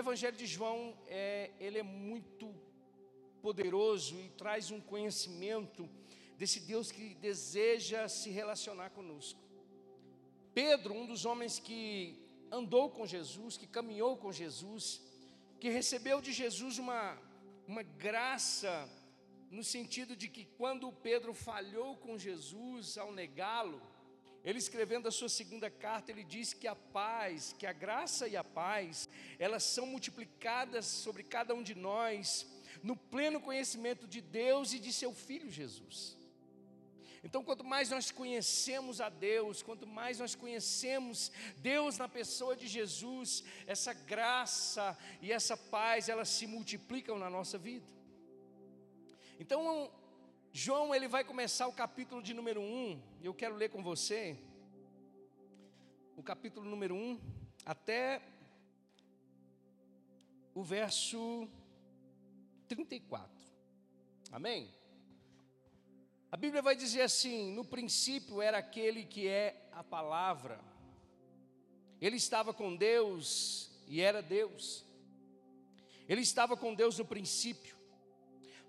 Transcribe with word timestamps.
Evangelho 0.00 0.36
de 0.36 0.46
João, 0.46 0.96
é, 1.06 1.50
ele 1.60 1.78
é 1.78 1.82
muito 1.82 2.54
poderoso 3.40 4.18
e 4.20 4.28
traz 4.30 4.70
um 4.70 4.80
conhecimento 4.80 5.88
desse 6.38 6.60
Deus 6.60 6.90
que 6.90 7.14
deseja 7.14 8.08
se 8.08 8.30
relacionar 8.30 8.90
conosco. 8.90 9.38
Pedro, 10.54 10.94
um 10.94 11.06
dos 11.06 11.24
homens 11.24 11.58
que 11.58 12.18
andou 12.50 12.88
com 12.90 13.06
Jesus, 13.06 13.58
que 13.58 13.66
caminhou 13.66 14.16
com 14.16 14.32
Jesus, 14.32 15.02
que 15.60 15.68
recebeu 15.68 16.20
de 16.20 16.32
Jesus 16.32 16.78
uma, 16.78 17.18
uma 17.68 17.82
graça, 17.82 18.88
no 19.50 19.62
sentido 19.62 20.16
de 20.16 20.28
que 20.28 20.46
quando 20.56 20.90
Pedro 20.90 21.34
falhou 21.34 21.96
com 21.96 22.16
Jesus 22.16 22.96
ao 22.96 23.12
negá-lo, 23.12 23.80
ele 24.42 24.58
escrevendo 24.58 25.06
a 25.06 25.10
sua 25.10 25.28
segunda 25.28 25.68
carta, 25.70 26.10
ele 26.10 26.24
diz 26.24 26.54
que 26.54 26.66
a 26.66 26.74
paz, 26.74 27.54
que 27.58 27.66
a 27.66 27.72
graça 27.72 28.26
e 28.26 28.36
a 28.36 28.42
paz, 28.42 29.09
elas 29.40 29.64
são 29.64 29.86
multiplicadas 29.86 30.84
sobre 30.84 31.22
cada 31.22 31.54
um 31.54 31.62
de 31.62 31.74
nós, 31.74 32.46
no 32.82 32.94
pleno 32.94 33.40
conhecimento 33.40 34.06
de 34.06 34.20
Deus 34.20 34.74
e 34.74 34.78
de 34.78 34.92
seu 34.92 35.14
Filho 35.14 35.50
Jesus. 35.50 36.14
Então, 37.24 37.42
quanto 37.42 37.64
mais 37.64 37.88
nós 37.88 38.10
conhecemos 38.10 39.00
a 39.00 39.08
Deus, 39.08 39.62
quanto 39.62 39.86
mais 39.86 40.18
nós 40.18 40.34
conhecemos 40.34 41.32
Deus 41.56 41.96
na 41.96 42.06
pessoa 42.06 42.54
de 42.54 42.66
Jesus, 42.66 43.42
essa 43.66 43.94
graça 43.94 44.96
e 45.22 45.32
essa 45.32 45.56
paz, 45.56 46.10
elas 46.10 46.28
se 46.28 46.46
multiplicam 46.46 47.18
na 47.18 47.30
nossa 47.30 47.56
vida. 47.56 47.90
Então, 49.38 49.90
João, 50.52 50.94
ele 50.94 51.08
vai 51.08 51.24
começar 51.24 51.66
o 51.66 51.72
capítulo 51.72 52.22
de 52.22 52.34
número 52.34 52.60
1, 52.60 53.02
eu 53.22 53.32
quero 53.32 53.54
ler 53.54 53.70
com 53.70 53.82
você, 53.82 54.38
o 56.14 56.22
capítulo 56.22 56.68
número 56.68 56.94
1, 56.94 57.18
até 57.64 58.20
o 60.54 60.62
verso 60.62 61.48
34. 62.68 63.28
Amém? 64.32 64.72
A 66.30 66.36
Bíblia 66.36 66.62
vai 66.62 66.76
dizer 66.76 67.02
assim: 67.02 67.52
no 67.52 67.64
princípio 67.64 68.40
era 68.40 68.58
aquele 68.58 69.04
que 69.04 69.26
é 69.26 69.68
a 69.72 69.82
palavra, 69.82 70.60
ele 72.00 72.16
estava 72.16 72.54
com 72.54 72.74
Deus 72.74 73.70
e 73.88 74.00
era 74.00 74.22
Deus, 74.22 74.84
ele 76.08 76.20
estava 76.20 76.56
com 76.56 76.74
Deus 76.74 76.98
no 76.98 77.04
princípio, 77.04 77.76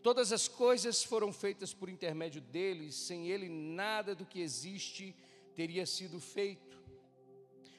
todas 0.02 0.32
as 0.32 0.48
coisas 0.48 1.04
foram 1.04 1.32
feitas 1.32 1.74
por 1.74 1.90
intermédio 1.90 2.42
dele, 2.42 2.92
sem 2.92 3.28
ele 3.28 3.48
nada 3.48 4.16
do 4.16 4.26
que 4.26 4.42
existe 4.42 5.16
teria 5.56 5.86
sido 5.86 6.20
feito. 6.20 6.82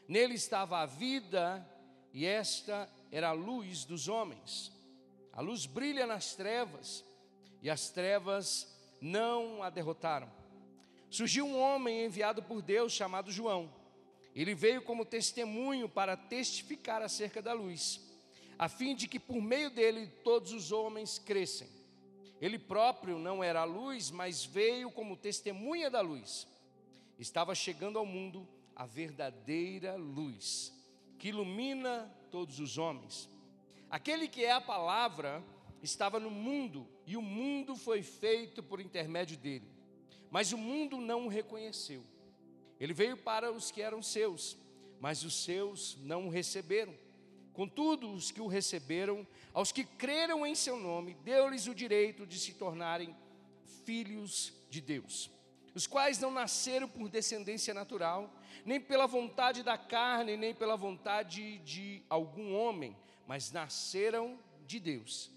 Nele 0.06 0.34
estava 0.34 0.78
a 0.78 0.86
vida, 0.86 1.66
e 2.12 2.26
esta 2.26 2.88
era 3.12 3.28
a 3.28 3.32
luz 3.32 3.84
dos 3.84 4.08
homens. 4.08 4.72
A 5.32 5.42
luz 5.42 5.66
brilha 5.66 6.06
nas 6.06 6.34
trevas, 6.34 7.04
e 7.62 7.68
as 7.68 7.90
trevas 7.90 8.74
não 9.00 9.62
a 9.62 9.68
derrotaram. 9.68 10.30
Surgiu 11.10 11.46
um 11.46 11.60
homem 11.60 12.06
enviado 12.06 12.42
por 12.42 12.62
Deus 12.62 12.92
chamado 12.92 13.30
João. 13.30 13.70
Ele 14.34 14.54
veio 14.54 14.80
como 14.80 15.04
testemunho 15.04 15.88
para 15.88 16.16
testificar 16.16 17.02
acerca 17.02 17.42
da 17.42 17.52
luz, 17.52 18.00
a 18.58 18.66
fim 18.68 18.96
de 18.96 19.06
que 19.06 19.20
por 19.20 19.40
meio 19.42 19.70
dele 19.70 20.06
todos 20.24 20.52
os 20.52 20.72
homens 20.72 21.18
crescem. 21.18 21.68
Ele 22.40 22.58
próprio 22.58 23.18
não 23.18 23.44
era 23.44 23.60
a 23.60 23.64
luz, 23.64 24.10
mas 24.10 24.44
veio 24.44 24.90
como 24.90 25.16
testemunha 25.16 25.90
da 25.90 26.00
luz. 26.00 26.48
Estava 27.18 27.54
chegando 27.54 27.98
ao 27.98 28.06
mundo 28.06 28.48
a 28.74 28.86
verdadeira 28.86 29.96
luz, 29.96 30.72
que 31.18 31.28
ilumina 31.28 32.10
todos 32.32 32.58
os 32.58 32.78
homens. 32.78 33.28
Aquele 33.90 34.26
que 34.26 34.42
é 34.42 34.52
a 34.52 34.60
palavra 34.60 35.44
estava 35.82 36.18
no 36.18 36.30
mundo 36.30 36.88
e 37.06 37.16
o 37.16 37.22
mundo 37.22 37.76
foi 37.76 38.02
feito 38.02 38.62
por 38.62 38.80
intermédio 38.80 39.36
dele. 39.36 39.70
Mas 40.30 40.50
o 40.50 40.56
mundo 40.58 40.96
não 40.96 41.26
o 41.26 41.28
reconheceu. 41.28 42.02
Ele 42.80 42.94
veio 42.94 43.18
para 43.18 43.52
os 43.52 43.70
que 43.70 43.82
eram 43.82 44.02
seus, 44.02 44.56
mas 44.98 45.22
os 45.22 45.44
seus 45.44 45.98
não 46.00 46.26
o 46.26 46.30
receberam. 46.30 46.94
Contudo, 47.52 48.10
os 48.10 48.30
que 48.30 48.40
o 48.40 48.46
receberam, 48.46 49.26
aos 49.52 49.70
que 49.70 49.84
creram 49.84 50.46
em 50.46 50.54
seu 50.54 50.78
nome, 50.78 51.14
deu-lhes 51.22 51.66
o 51.66 51.74
direito 51.74 52.26
de 52.26 52.38
se 52.38 52.54
tornarem 52.54 53.14
filhos 53.84 54.54
de 54.70 54.80
Deus, 54.80 55.30
os 55.74 55.86
quais 55.86 56.18
não 56.18 56.30
nasceram 56.30 56.88
por 56.88 57.10
descendência 57.10 57.74
natural, 57.74 58.32
nem 58.64 58.80
pela 58.80 59.06
vontade 59.06 59.62
da 59.62 59.76
carne, 59.76 60.36
nem 60.36 60.54
pela 60.54 60.76
vontade 60.76 61.58
de 61.58 62.02
algum 62.08 62.54
homem, 62.54 62.96
mas 63.26 63.52
nasceram 63.52 64.38
de 64.66 64.78
Deus. 64.78 65.30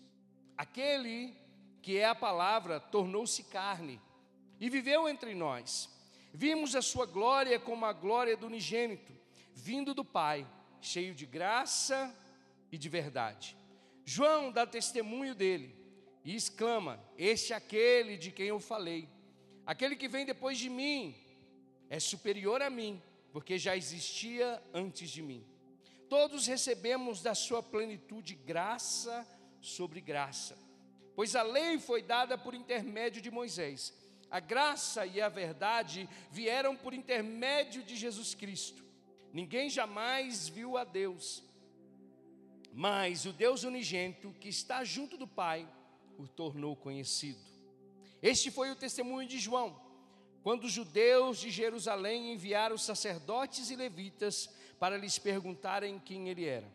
Aquele 0.58 1.36
que 1.81 1.98
é 1.98 2.06
a 2.06 2.16
palavra 2.16 2.80
tornou-se 2.80 3.44
carne 3.44 4.02
e 4.59 4.70
viveu 4.70 5.08
entre 5.08 5.36
nós. 5.36 5.90
Vimos 6.34 6.76
a 6.76 6.81
sua 6.81 7.06
glória 7.06 7.59
como 7.59 7.86
a 7.86 7.94
glória 7.94 8.36
do 8.36 8.48
unigênito, 8.48 9.14
vindo 9.53 9.94
do 9.94 10.03
Pai, 10.03 10.46
cheio 10.82 11.14
de 11.14 11.26
graça 11.26 12.14
e 12.72 12.78
de 12.78 12.90
verdade. 12.90 13.56
João 14.03 14.52
dá 14.52 14.66
testemunho 14.68 15.34
dele 15.34 15.76
e 16.24 16.36
exclama: 16.36 17.00
Este 17.18 17.53
é 17.53 17.56
aquele 17.56 18.18
de 18.18 18.32
quem 18.32 18.47
eu 18.47 18.59
falei. 18.59 19.08
Aquele 19.66 19.96
que 19.96 20.08
vem 20.08 20.26
depois 20.26 20.58
de 20.58 20.70
mim 20.70 21.16
é 21.90 22.00
superior 22.00 22.62
a 22.62 22.69
mim, 22.69 23.01
porque 23.31 23.57
já 23.57 23.75
existia 23.75 24.62
antes 24.73 25.09
de 25.09 25.22
mim. 25.22 25.46
Todos 26.09 26.47
recebemos 26.47 27.22
da 27.22 27.34
sua 27.34 27.62
plenitude 27.62 28.35
graça 28.35 29.28
sobre 29.62 30.00
graça. 30.01 30.57
Pois 31.16 31.35
a 31.35 31.44
lei 31.44 31.79
foi 31.79 32.01
dada 32.01 32.38
por 32.38 32.53
intermédio 32.53 33.22
de 33.22 33.31
Moisés. 33.31 33.94
A 34.29 34.40
graça 34.40 35.06
e 35.06 35.22
a 35.22 35.29
verdade 35.29 36.09
vieram 36.31 36.75
por 36.75 36.94
intermédio 36.94 37.84
de 37.84 37.96
Jesus 37.96 38.34
Cristo. 38.34 38.84
Ninguém 39.31 39.69
jamais 39.69 40.47
viu 40.47 40.78
a 40.78 40.84
Deus, 40.84 41.44
mas 42.73 43.25
o 43.25 43.34
Deus 43.34 43.63
unigênito 43.63 44.34
que 44.40 44.50
está 44.50 44.84
junto 44.84 45.17
do 45.17 45.28
Pai 45.28 45.67
o 46.17 46.28
tornou 46.28 46.75
conhecido. 46.75 47.40
Este 48.22 48.50
foi 48.50 48.72
o 48.72 48.75
testemunho 48.75 49.28
de 49.28 49.38
João, 49.38 49.79
quando 50.46 50.66
os 50.66 50.72
judeus 50.72 51.40
de 51.40 51.50
Jerusalém 51.50 52.32
enviaram 52.32 52.78
sacerdotes 52.78 53.72
e 53.72 53.76
levitas 53.76 54.48
para 54.80 54.96
lhes 54.96 55.18
perguntarem 55.18 55.98
quem 55.98 56.30
ele 56.30 56.46
era. 56.46 56.72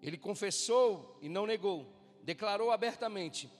Ele 0.00 0.16
confessou 0.16 1.18
e 1.20 1.28
não 1.28 1.44
negou, 1.44 1.84
declarou 2.22 2.70
abertamente: 2.70 3.50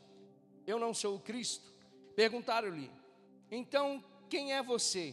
Eu 0.64 0.78
não 0.78 0.94
sou 0.94 1.16
o 1.16 1.18
Cristo. 1.18 1.74
Perguntaram-lhe: 2.14 2.88
Então 3.50 4.04
quem 4.30 4.52
é 4.52 4.62
você? 4.62 5.12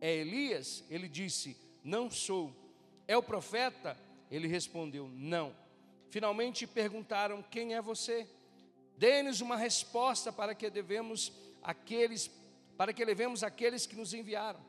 É 0.00 0.14
Elias? 0.14 0.84
Ele 0.88 1.08
disse: 1.08 1.56
Não 1.82 2.08
sou. 2.08 2.54
É 3.08 3.16
o 3.16 3.22
profeta? 3.22 3.98
Ele 4.30 4.46
respondeu: 4.46 5.10
Não. 5.12 5.52
Finalmente 6.08 6.68
perguntaram: 6.68 7.42
Quem 7.42 7.74
é 7.74 7.82
você? 7.82 8.28
Dê-nos 8.96 9.40
uma 9.40 9.56
resposta 9.56 10.32
para 10.32 10.54
que 10.54 10.70
devemos 10.70 11.32
aqueles, 11.64 12.30
para 12.76 12.92
que 12.92 13.04
levemos 13.04 13.42
aqueles 13.42 13.86
que 13.86 13.96
nos 13.96 14.12
enviaram. 14.12 14.60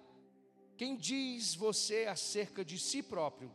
Quem 0.78 0.95
diz 0.95 1.56
você 1.56 2.06
acerca 2.06 2.63
de 2.63 2.79
si 2.79 3.01
próprio? 3.01 3.51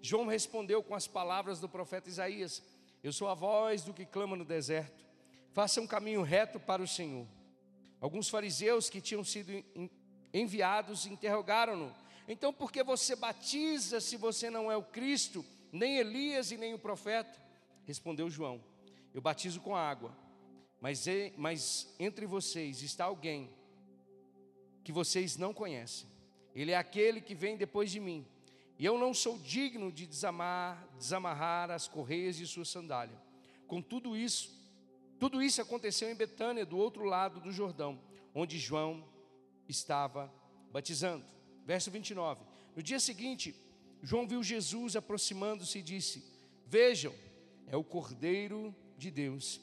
João 0.00 0.26
respondeu 0.26 0.82
com 0.82 0.94
as 0.94 1.06
palavras 1.06 1.58
do 1.58 1.68
profeta 1.68 2.08
Isaías: 2.08 2.62
Eu 3.02 3.12
sou 3.12 3.28
a 3.28 3.34
voz 3.34 3.82
do 3.82 3.94
que 3.94 4.04
clama 4.04 4.36
no 4.36 4.44
deserto. 4.44 5.04
Faça 5.52 5.80
um 5.80 5.86
caminho 5.86 6.22
reto 6.22 6.60
para 6.60 6.82
o 6.82 6.86
Senhor. 6.86 7.26
Alguns 8.00 8.28
fariseus 8.28 8.88
que 8.88 9.00
tinham 9.00 9.24
sido 9.24 9.50
enviados 10.32 11.06
interrogaram-no: 11.06 11.92
Então 12.28 12.52
por 12.52 12.70
que 12.70 12.82
você 12.84 13.16
batiza 13.16 14.00
se 14.00 14.16
você 14.16 14.50
não 14.50 14.70
é 14.70 14.76
o 14.76 14.82
Cristo, 14.82 15.44
nem 15.72 15.96
Elias 15.96 16.52
e 16.52 16.56
nem 16.56 16.74
o 16.74 16.78
profeta? 16.78 17.40
Respondeu 17.86 18.30
João: 18.30 18.62
Eu 19.12 19.20
batizo 19.20 19.60
com 19.60 19.74
água, 19.74 20.16
mas, 20.80 21.06
mas 21.36 21.92
entre 21.98 22.26
vocês 22.26 22.82
está 22.82 23.06
alguém 23.06 23.50
que 24.88 24.92
vocês 24.92 25.36
não 25.36 25.52
conhecem 25.52 26.08
ele 26.54 26.72
é 26.72 26.76
aquele 26.76 27.20
que 27.20 27.34
vem 27.34 27.58
depois 27.58 27.90
de 27.90 28.00
mim. 28.00 28.26
E 28.78 28.86
eu 28.86 28.96
não 28.96 29.12
sou 29.12 29.38
digno 29.38 29.92
de 29.92 30.06
desamar, 30.06 30.88
desamarrar 30.98 31.70
as 31.70 31.86
correias 31.86 32.36
de 32.36 32.46
sua 32.46 32.64
sandália. 32.64 33.14
Com 33.66 33.82
tudo 33.82 34.16
isso, 34.16 34.50
tudo 35.20 35.42
isso 35.42 35.60
aconteceu 35.60 36.10
em 36.10 36.14
Betânia, 36.14 36.64
do 36.64 36.78
outro 36.78 37.04
lado 37.04 37.38
do 37.38 37.52
Jordão, 37.52 38.00
onde 38.34 38.58
João 38.58 39.04
estava 39.68 40.32
batizando. 40.72 41.22
Verso 41.66 41.90
29. 41.90 42.40
No 42.74 42.82
dia 42.82 42.98
seguinte, 42.98 43.54
João 44.02 44.26
viu 44.26 44.42
Jesus 44.42 44.96
aproximando-se 44.96 45.80
e 45.80 45.82
disse: 45.82 46.24
Vejam, 46.66 47.14
é 47.66 47.76
o 47.76 47.84
Cordeiro 47.84 48.74
de 48.96 49.10
Deus 49.10 49.60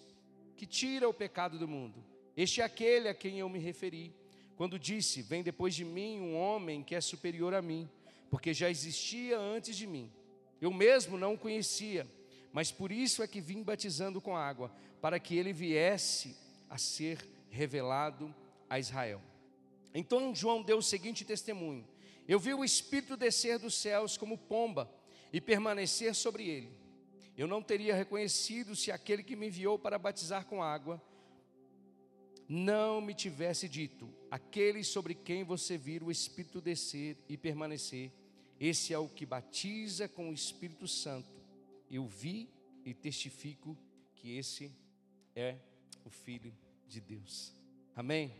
que 0.56 0.68
tira 0.68 1.10
o 1.10 1.14
pecado 1.14 1.58
do 1.58 1.68
mundo. 1.68 2.06
Este 2.38 2.62
é 2.62 2.64
aquele 2.64 3.10
a 3.10 3.14
quem 3.16 3.40
eu 3.40 3.50
me 3.50 3.60
referi 3.60 4.14
quando 4.56 4.80
disse: 4.80 5.22
Vem 5.22 5.44
depois 5.44 5.76
de 5.76 5.86
mim 5.86 6.20
um 6.20 6.36
homem 6.36 6.84
que 6.84 6.96
é 6.96 7.02
superior 7.02 7.54
a 7.54 7.62
mim, 7.62 7.90
porque 8.30 8.54
já 8.54 8.70
existia 8.70 9.38
antes 9.38 9.76
de 9.76 9.86
mim. 9.86 10.12
Eu 10.62 10.72
mesmo 10.72 11.18
não 11.18 11.34
o 11.34 11.38
conhecia, 11.38 12.08
mas 12.52 12.72
por 12.72 12.92
isso 12.92 13.22
é 13.22 13.28
que 13.28 13.42
vim 13.42 13.62
batizando 13.62 14.22
com 14.22 14.36
água, 14.36 14.72
para 15.02 15.20
que 15.20 15.36
ele 15.36 15.54
viesse 15.54 16.36
a 16.70 16.78
ser 16.78 17.28
revelado 17.50 18.34
a 18.70 18.80
Israel. 18.80 19.22
Então 19.94 20.34
João 20.34 20.62
deu 20.62 20.78
o 20.78 20.84
seguinte 20.84 21.24
testemunho: 21.24 21.88
Eu 22.28 22.40
vi 22.40 22.54
o 22.54 22.64
Espírito 22.64 23.18
descer 23.18 23.60
dos 23.60 23.76
céus 23.76 24.18
como 24.18 24.38
pomba 24.38 24.90
e 25.32 25.42
permanecer 25.42 26.16
sobre 26.16 26.48
ele. 26.48 26.72
Eu 27.38 27.48
não 27.48 27.62
teria 27.62 27.94
reconhecido 27.94 28.76
se 28.76 28.92
aquele 28.92 29.22
que 29.22 29.36
me 29.36 29.48
enviou 29.48 29.78
para 29.78 30.00
batizar 30.00 30.46
com 30.46 30.64
água 30.64 31.02
não 32.48 33.02
me 33.02 33.14
tivesse 33.14 33.68
dito: 33.68 34.10
Aquele 34.30 34.84
sobre 34.84 35.16
quem 35.16 35.44
você 35.44 35.78
vira 35.78 36.06
o 36.06 36.12
Espírito 36.12 36.62
descer 36.62 37.18
e 37.28 37.38
permanecer, 37.38 38.12
esse 38.60 38.94
é 38.94 38.98
o 38.98 39.10
que 39.10 39.26
batiza 39.26 40.08
com 40.08 40.30
o 40.30 40.34
Espírito 40.34 40.88
Santo 40.88 41.36
eu 41.90 42.06
vi 42.06 42.50
e 42.84 42.94
testifico 42.94 43.78
que 44.16 44.38
esse 44.38 44.72
é 45.36 45.58
o 46.04 46.10
Filho 46.10 46.54
de 46.88 47.00
Deus. 47.00 47.54
Amém? 47.96 48.34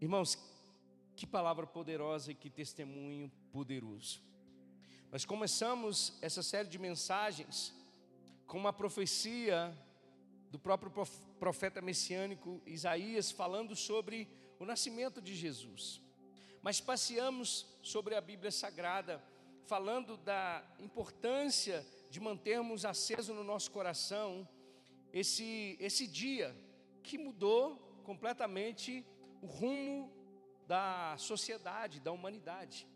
Irmãos, 0.00 0.38
que 1.14 1.26
palavra 1.26 1.66
poderosa 1.66 2.32
e 2.32 2.34
que 2.34 2.50
testemunho 2.50 3.30
poderoso. 3.52 4.20
Nós 5.10 5.24
começamos 5.24 6.18
essa 6.22 6.42
série 6.42 6.68
de 6.68 6.78
mensagens 6.78 7.74
com 8.46 8.58
uma 8.58 8.72
profecia 8.72 9.76
do 10.52 10.58
próprio 10.58 10.92
profeta 11.40 11.80
messiânico 11.80 12.60
Isaías 12.66 13.30
falando 13.30 13.74
sobre 13.74 14.28
o 14.60 14.66
nascimento 14.66 15.18
de 15.22 15.34
Jesus. 15.34 15.98
Mas 16.60 16.78
passeamos 16.78 17.66
sobre 17.82 18.14
a 18.14 18.20
Bíblia 18.20 18.50
Sagrada, 18.50 19.24
falando 19.64 20.14
da 20.18 20.62
importância 20.78 21.86
de 22.10 22.20
mantermos 22.20 22.84
aceso 22.84 23.32
no 23.32 23.42
nosso 23.42 23.70
coração 23.70 24.46
esse, 25.10 25.74
esse 25.80 26.06
dia 26.06 26.54
que 27.02 27.16
mudou 27.16 27.76
completamente 28.04 29.06
o 29.40 29.46
rumo 29.46 30.12
da 30.66 31.16
sociedade, 31.16 31.98
da 31.98 32.12
humanidade. 32.12 32.86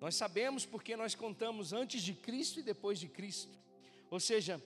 Nós 0.00 0.14
sabemos 0.16 0.64
porque 0.64 0.96
nós 0.96 1.14
contamos 1.14 1.74
antes 1.74 2.02
de 2.02 2.14
Cristo 2.14 2.60
e 2.60 2.62
depois 2.62 2.98
de 2.98 3.06
Cristo. 3.06 3.52
Ou 4.10 4.18
seja, 4.18 4.62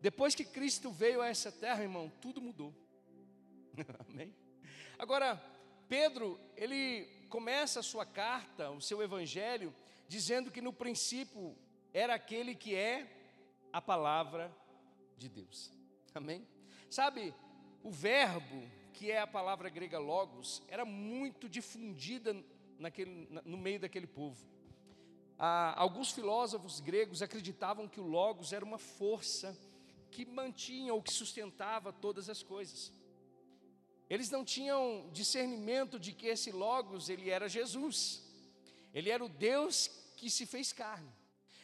depois 0.00 0.34
que 0.34 0.44
Cristo 0.44 0.90
veio 0.90 1.20
a 1.20 1.28
essa 1.28 1.50
terra, 1.50 1.82
irmão, 1.82 2.12
tudo 2.20 2.40
mudou. 2.40 2.72
Amém? 4.08 4.34
Agora, 4.98 5.42
Pedro, 5.88 6.38
ele 6.56 7.06
começa 7.28 7.80
a 7.80 7.82
sua 7.82 8.06
carta, 8.06 8.70
o 8.70 8.80
seu 8.80 9.02
evangelho, 9.02 9.74
dizendo 10.06 10.50
que 10.50 10.60
no 10.60 10.72
princípio 10.72 11.56
era 11.92 12.14
aquele 12.14 12.54
que 12.54 12.74
é 12.74 13.06
a 13.72 13.80
palavra 13.80 14.54
de 15.16 15.28
Deus. 15.28 15.72
Amém? 16.14 16.46
Sabe, 16.88 17.34
o 17.82 17.90
verbo, 17.90 18.62
que 18.92 19.10
é 19.10 19.20
a 19.20 19.26
palavra 19.26 19.68
grega 19.68 19.98
logos, 19.98 20.62
era 20.68 20.84
muito 20.84 21.48
difundida 21.48 22.36
naquele, 22.78 23.28
no 23.44 23.56
meio 23.56 23.80
daquele 23.80 24.06
povo. 24.06 24.46
Ah, 25.38 25.74
alguns 25.76 26.10
filósofos 26.10 26.80
gregos 26.80 27.22
acreditavam 27.22 27.86
que 27.86 28.00
o 28.00 28.06
logos 28.06 28.52
era 28.52 28.64
uma 28.64 28.78
força 28.78 29.56
que 30.10 30.24
mantinha 30.24 30.94
ou 30.94 31.02
que 31.02 31.12
sustentava 31.12 31.92
todas 31.92 32.28
as 32.28 32.42
coisas. 32.42 32.92
Eles 34.08 34.30
não 34.30 34.44
tinham 34.44 35.10
discernimento 35.12 35.98
de 35.98 36.12
que 36.12 36.26
esse 36.26 36.50
logos 36.50 37.08
ele 37.08 37.28
era 37.30 37.48
Jesus. 37.48 38.22
Ele 38.94 39.10
era 39.10 39.24
o 39.24 39.28
Deus 39.28 39.88
que 40.16 40.30
se 40.30 40.46
fez 40.46 40.72
carne. 40.72 41.12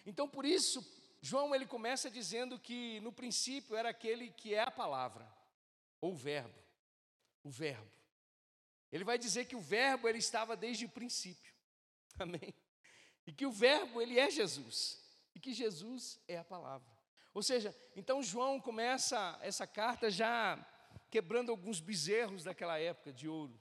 Então 0.07 0.29
por 0.29 0.45
isso 0.45 0.85
João 1.25 1.55
ele 1.55 1.65
começa 1.65 2.11
dizendo 2.11 2.59
que 2.59 3.01
no 3.01 3.11
princípio 3.11 3.75
era 3.75 3.89
aquele 3.89 4.31
que 4.31 4.55
é 4.55 4.61
a 4.61 4.71
palavra, 4.71 5.27
ou 5.99 6.13
o 6.13 6.17
verbo. 6.17 6.63
O 7.43 7.49
verbo. 7.49 7.91
Ele 8.93 9.05
vai 9.05 9.17
dizer 9.17 9.47
que 9.47 9.57
o 9.57 9.61
verbo 9.61 10.07
ele 10.07 10.19
estava 10.19 10.55
desde 10.55 10.85
o 10.85 10.89
princípio. 10.91 11.55
Amém. 12.19 12.55
E 13.27 13.33
que 13.33 13.47
o 13.47 13.51
verbo 13.51 14.03
ele 14.03 14.19
é 14.19 14.31
Jesus, 14.31 15.03
e 15.35 15.41
que 15.41 15.55
Jesus 15.55 16.21
é 16.29 16.37
a 16.37 16.45
palavra. 16.45 16.94
Ou 17.35 17.43
seja, 17.43 17.77
então 17.97 18.23
João 18.23 18.61
começa 18.61 19.37
essa 19.43 19.67
carta 19.67 20.09
já 20.09 20.65
quebrando 21.11 21.51
alguns 21.51 21.81
bezerros 21.81 22.45
daquela 22.45 22.79
época 22.79 23.13
de 23.13 23.29
ouro, 23.29 23.61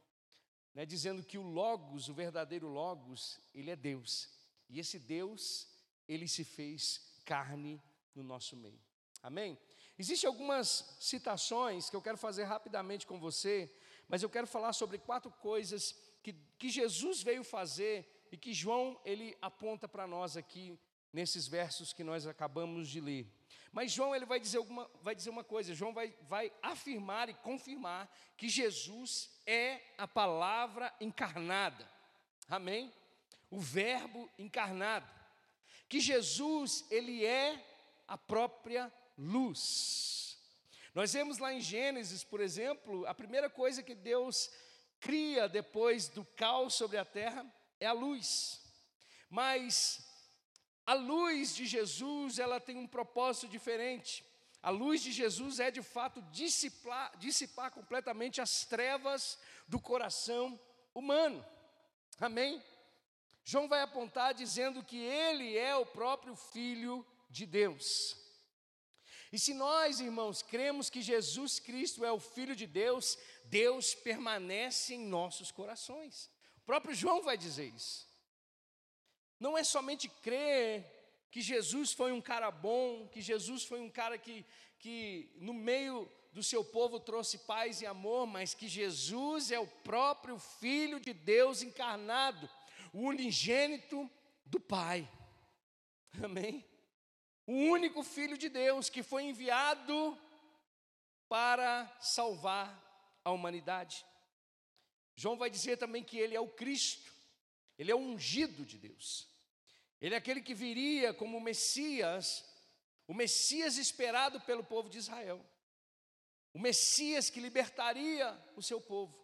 né, 0.75 0.85
dizendo 0.85 1.23
que 1.23 1.39
o 1.39 1.41
Logos, 1.41 2.07
o 2.07 2.13
verdadeiro 2.13 2.67
Logos, 2.67 3.41
ele 3.53 3.71
é 3.71 3.75
Deus. 3.75 4.29
E 4.69 4.79
esse 4.79 4.99
Deus, 4.99 5.67
ele 6.07 6.27
se 6.27 6.43
fez 6.43 7.19
carne 7.25 7.81
no 8.13 8.23
nosso 8.23 8.55
meio. 8.55 8.79
Amém? 9.21 9.57
Existem 9.97 10.27
algumas 10.27 10.95
citações 10.99 11.89
que 11.89 11.95
eu 11.95 12.01
quero 12.01 12.17
fazer 12.17 12.43
rapidamente 12.43 13.07
com 13.07 13.19
você, 13.19 13.71
mas 14.07 14.21
eu 14.21 14.29
quero 14.29 14.47
falar 14.47 14.73
sobre 14.73 14.97
quatro 14.97 15.31
coisas 15.31 15.95
que, 16.21 16.33
que 16.59 16.69
Jesus 16.69 17.23
veio 17.23 17.43
fazer 17.43 18.27
e 18.31 18.37
que 18.37 18.53
João 18.53 18.99
ele 19.05 19.37
aponta 19.41 19.87
para 19.87 20.07
nós 20.07 20.35
aqui 20.37 20.77
nesses 21.11 21.47
versos 21.47 21.93
que 21.93 22.03
nós 22.03 22.25
acabamos 22.25 22.89
de 22.89 22.99
ler. 22.99 23.31
Mas 23.73 23.91
João 23.91 24.15
ele 24.15 24.25
vai 24.25 24.39
dizer, 24.39 24.59
alguma, 24.59 24.89
vai 25.01 25.13
dizer 25.13 25.29
uma 25.31 25.43
coisa, 25.43 25.73
João 25.73 25.93
vai, 25.93 26.15
vai 26.21 26.49
afirmar 26.61 27.27
e 27.27 27.33
confirmar 27.33 28.09
que 28.37 28.47
Jesus 28.47 29.29
é 29.45 29.81
a 29.97 30.07
palavra 30.07 30.93
encarnada. 31.01 31.85
Amém? 32.47 32.93
O 33.51 33.59
verbo 33.59 34.29
encarnado 34.37 35.11
que 35.93 35.99
Jesus, 35.99 36.85
ele 36.89 37.23
é 37.23 37.63
a 38.07 38.17
própria 38.17 38.91
luz. 39.15 40.39
Nós 40.91 41.13
vemos 41.13 41.37
lá 41.37 41.53
em 41.53 41.61
Gênesis, 41.61 42.23
por 42.23 42.41
exemplo, 42.41 43.05
a 43.05 43.13
primeira 43.13 43.47
coisa 43.47 43.83
que 43.83 43.93
Deus 43.93 44.49
cria 44.99 45.47
depois 45.47 46.07
do 46.07 46.25
caos 46.25 46.73
sobre 46.73 46.97
a 46.97 47.05
terra 47.05 47.45
é 47.79 47.85
a 47.85 47.93
luz. 47.93 48.59
Mas 49.29 50.03
a 50.85 50.93
luz 50.93 51.55
de 51.55 51.65
Jesus, 51.65 52.39
ela 52.39 52.59
tem 52.59 52.77
um 52.77 52.87
propósito 52.87 53.47
diferente. 53.47 54.25
A 54.61 54.69
luz 54.69 55.01
de 55.01 55.11
Jesus 55.11 55.59
é 55.59 55.69
de 55.69 55.81
fato 55.81 56.21
dissipar, 56.23 57.15
dissipar 57.17 57.71
completamente 57.71 58.41
as 58.41 58.65
trevas 58.65 59.37
do 59.67 59.79
coração 59.79 60.59
humano. 60.93 61.45
Amém? 62.19 62.63
João 63.43 63.67
vai 63.67 63.81
apontar 63.81 64.33
dizendo 64.33 64.83
que 64.83 64.97
ele 64.97 65.57
é 65.57 65.75
o 65.75 65.85
próprio 65.85 66.35
Filho 66.35 67.05
de 67.29 67.45
Deus. 67.45 68.17
E 69.33 69.39
se 69.39 69.53
nós, 69.53 69.99
irmãos, 69.99 70.41
cremos 70.41 70.89
que 70.89 71.01
Jesus 71.01 71.59
Cristo 71.59 72.05
é 72.05 72.11
o 72.11 72.19
Filho 72.19 72.55
de 72.55 72.67
Deus, 72.67 73.17
Deus 73.45 73.95
permanece 73.95 74.93
em 74.93 75.07
nossos 75.07 75.51
corações. 75.51 76.29
O 76.57 76.61
próprio 76.61 76.93
João 76.93 77.21
vai 77.21 77.37
dizer 77.37 77.73
isso. 77.73 78.07
Não 79.43 79.57
é 79.57 79.63
somente 79.65 80.07
crer 80.07 80.85
que 81.29 81.41
Jesus 81.41 81.91
foi 81.91 82.13
um 82.13 82.21
cara 82.21 82.49
bom, 82.49 83.09
que 83.09 83.21
Jesus 83.21 83.65
foi 83.65 83.81
um 83.81 83.89
cara 83.89 84.17
que, 84.17 84.45
que 84.79 85.29
no 85.35 85.53
meio 85.53 86.09
do 86.31 86.41
seu 86.41 86.63
povo 86.63 86.97
trouxe 86.97 87.39
paz 87.39 87.81
e 87.81 87.85
amor, 87.85 88.25
mas 88.25 88.53
que 88.53 88.69
Jesus 88.69 89.51
é 89.51 89.59
o 89.59 89.67
próprio 89.67 90.39
Filho 90.39 90.97
de 90.97 91.13
Deus 91.13 91.61
encarnado 91.61 92.49
o 92.93 93.01
unigênito 93.01 94.09
do 94.45 94.61
Pai. 94.61 95.11
Amém? 96.23 96.63
O 97.45 97.51
único 97.51 98.01
Filho 98.01 98.37
de 98.37 98.47
Deus 98.47 98.89
que 98.89 99.03
foi 99.03 99.23
enviado 99.23 100.17
para 101.27 101.93
salvar 101.99 102.69
a 103.25 103.31
humanidade. 103.31 104.05
João 105.17 105.35
vai 105.35 105.49
dizer 105.49 105.75
também 105.75 106.01
que 106.01 106.17
ele 106.17 106.33
é 106.33 106.39
o 106.39 106.47
Cristo, 106.47 107.11
ele 107.77 107.91
é 107.91 107.95
o 107.95 107.99
ungido 107.99 108.65
de 108.65 108.77
Deus. 108.77 109.32
Ele 110.03 110.13
é 110.13 110.17
aquele 110.17 110.41
que 110.41 110.53
viria 110.53 111.13
como 111.13 111.39
Messias, 111.39 112.45
o 113.07 113.13
Messias 113.13 113.77
esperado 113.77 114.39
pelo 114.41 114.63
povo 114.63 114.89
de 114.89 114.97
Israel. 114.97 115.43
O 116.53 116.59
Messias 116.59 117.29
que 117.31 117.39
libertaria 117.39 118.37
o 118.55 118.61
seu 118.61 118.79
povo. 118.79 119.17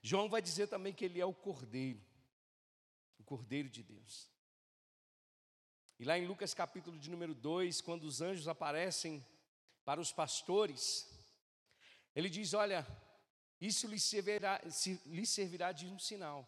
João 0.00 0.30
vai 0.30 0.40
dizer 0.40 0.68
também 0.68 0.94
que 0.94 1.04
ele 1.04 1.20
é 1.20 1.26
o 1.26 1.34
Cordeiro. 1.34 2.08
Cordeiro 3.30 3.68
de 3.68 3.84
Deus. 3.84 4.28
E 6.00 6.04
lá 6.04 6.18
em 6.18 6.26
Lucas 6.26 6.52
capítulo 6.52 6.98
de 6.98 7.08
número 7.08 7.32
2, 7.32 7.80
quando 7.80 8.02
os 8.02 8.20
anjos 8.20 8.48
aparecem 8.48 9.24
para 9.84 10.00
os 10.00 10.12
pastores, 10.12 11.08
ele 12.12 12.28
diz: 12.28 12.52
Olha, 12.54 12.84
isso 13.60 13.86
lhes 13.86 14.02
servirá, 14.02 14.60
lhes 15.06 15.30
servirá 15.30 15.70
de 15.70 15.86
um 15.86 15.96
sinal. 15.96 16.44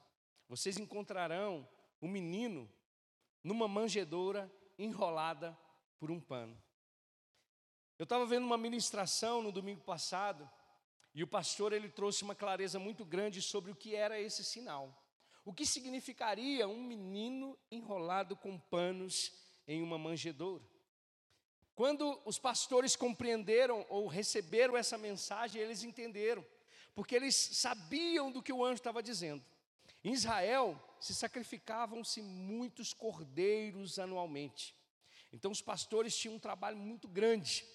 Vocês 0.48 0.76
encontrarão 0.76 1.68
um 2.00 2.08
menino 2.08 2.68
numa 3.42 3.66
manjedoura 3.66 4.50
enrolada 4.78 5.56
por 5.98 6.10
um 6.10 6.20
pano. 6.20 6.60
Eu 7.98 8.04
estava 8.04 8.26
vendo 8.26 8.44
uma 8.44 8.58
ministração 8.58 9.42
no 9.42 9.52
domingo 9.52 9.82
passado 9.82 10.48
e 11.14 11.22
o 11.22 11.28
pastor 11.28 11.72
ele 11.72 11.88
trouxe 11.88 12.24
uma 12.24 12.34
clareza 12.34 12.78
muito 12.78 13.04
grande 13.04 13.42
sobre 13.42 13.70
o 13.70 13.76
que 13.76 13.94
era 13.94 14.20
esse 14.20 14.42
sinal. 14.42 14.98
O 15.44 15.52
que 15.52 15.66
significaria 15.66 16.68
um 16.68 16.82
menino 16.82 17.58
enrolado 17.70 18.36
com 18.36 18.58
panos 18.58 19.32
em 19.66 19.82
uma 19.82 19.98
manjedoura? 19.98 20.64
Quando 21.74 22.20
os 22.24 22.38
pastores 22.38 22.94
compreenderam 22.94 23.84
ou 23.88 24.06
receberam 24.06 24.76
essa 24.76 24.98
mensagem, 24.98 25.60
eles 25.60 25.82
entenderam, 25.82 26.44
porque 26.94 27.14
eles 27.14 27.34
sabiam 27.34 28.30
do 28.30 28.42
que 28.42 28.52
o 28.52 28.64
anjo 28.64 28.74
estava 28.74 29.02
dizendo. 29.02 29.44
Em 30.04 30.12
Israel 30.12 30.80
se 31.02 31.12
sacrificavam-se 31.12 32.22
muitos 32.22 32.94
cordeiros 32.94 33.98
anualmente. 33.98 34.72
Então 35.32 35.50
os 35.50 35.60
pastores 35.60 36.16
tinham 36.16 36.36
um 36.36 36.38
trabalho 36.38 36.76
muito 36.76 37.08
grande. 37.08 37.66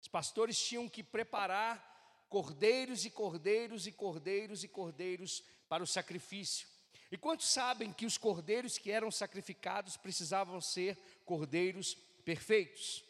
Os 0.00 0.08
pastores 0.08 0.58
tinham 0.58 0.88
que 0.88 1.02
preparar 1.02 2.26
cordeiros 2.30 3.04
e 3.04 3.10
cordeiros 3.10 3.86
e 3.86 3.92
cordeiros 3.92 4.64
e 4.64 4.68
cordeiros 4.68 5.44
para 5.68 5.82
o 5.82 5.86
sacrifício. 5.86 6.66
E 7.10 7.18
quantos 7.18 7.48
sabem 7.48 7.92
que 7.92 8.06
os 8.06 8.16
cordeiros 8.16 8.78
que 8.78 8.90
eram 8.90 9.10
sacrificados 9.10 9.98
precisavam 9.98 10.58
ser 10.58 10.96
cordeiros 11.26 11.94
perfeitos? 12.24 13.04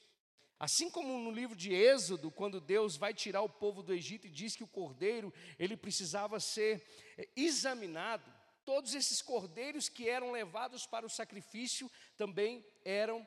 Assim 0.58 0.90
como 0.90 1.18
no 1.18 1.30
livro 1.30 1.54
de 1.54 1.72
Êxodo, 1.72 2.32
quando 2.32 2.60
Deus 2.60 2.96
vai 2.96 3.14
tirar 3.14 3.42
o 3.42 3.48
povo 3.48 3.80
do 3.80 3.94
Egito 3.94 4.26
e 4.26 4.30
diz 4.30 4.56
que 4.56 4.64
o 4.64 4.68
cordeiro, 4.68 5.32
ele 5.56 5.76
precisava 5.76 6.40
ser 6.40 6.84
eh, 7.16 7.28
examinado, 7.36 8.41
todos 8.64 8.94
esses 8.94 9.20
cordeiros 9.22 9.88
que 9.88 10.08
eram 10.08 10.32
levados 10.32 10.86
para 10.86 11.06
o 11.06 11.10
sacrifício 11.10 11.90
também 12.16 12.64
eram 12.84 13.26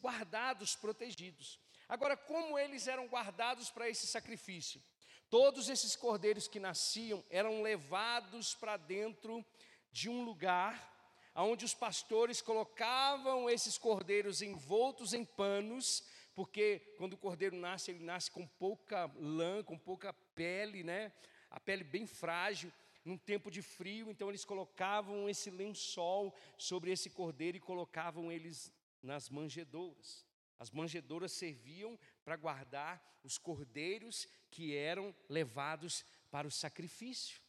guardados, 0.00 0.74
protegidos. 0.74 1.60
Agora, 1.88 2.16
como 2.16 2.58
eles 2.58 2.86
eram 2.86 3.06
guardados 3.06 3.70
para 3.70 3.88
esse 3.88 4.06
sacrifício? 4.06 4.82
Todos 5.28 5.68
esses 5.68 5.96
cordeiros 5.96 6.48
que 6.48 6.60
nasciam 6.60 7.24
eram 7.30 7.62
levados 7.62 8.54
para 8.54 8.76
dentro 8.76 9.44
de 9.90 10.08
um 10.08 10.24
lugar 10.24 10.90
onde 11.34 11.64
os 11.64 11.72
pastores 11.72 12.42
colocavam 12.42 13.48
esses 13.48 13.78
cordeiros 13.78 14.42
envoltos 14.42 15.14
em 15.14 15.24
panos, 15.24 16.04
porque 16.34 16.94
quando 16.98 17.14
o 17.14 17.18
cordeiro 17.18 17.56
nasce, 17.56 17.90
ele 17.90 18.04
nasce 18.04 18.30
com 18.30 18.46
pouca 18.46 19.10
lã, 19.16 19.62
com 19.62 19.78
pouca 19.78 20.12
pele, 20.34 20.82
né? 20.82 21.12
A 21.50 21.58
pele 21.58 21.84
bem 21.84 22.06
frágil, 22.06 22.72
num 23.04 23.18
tempo 23.18 23.50
de 23.50 23.62
frio, 23.62 24.10
então 24.10 24.28
eles 24.28 24.44
colocavam 24.44 25.28
esse 25.28 25.50
lençol 25.50 26.34
sobre 26.56 26.92
esse 26.92 27.10
cordeiro 27.10 27.56
e 27.56 27.60
colocavam 27.60 28.30
eles 28.30 28.72
nas 29.02 29.28
manjedouras. 29.28 30.24
As 30.58 30.70
manjedouras 30.70 31.32
serviam 31.32 31.98
para 32.24 32.36
guardar 32.36 33.02
os 33.24 33.36
cordeiros 33.36 34.28
que 34.50 34.76
eram 34.76 35.14
levados 35.28 36.04
para 36.30 36.46
o 36.46 36.50
sacrifício. 36.50 37.41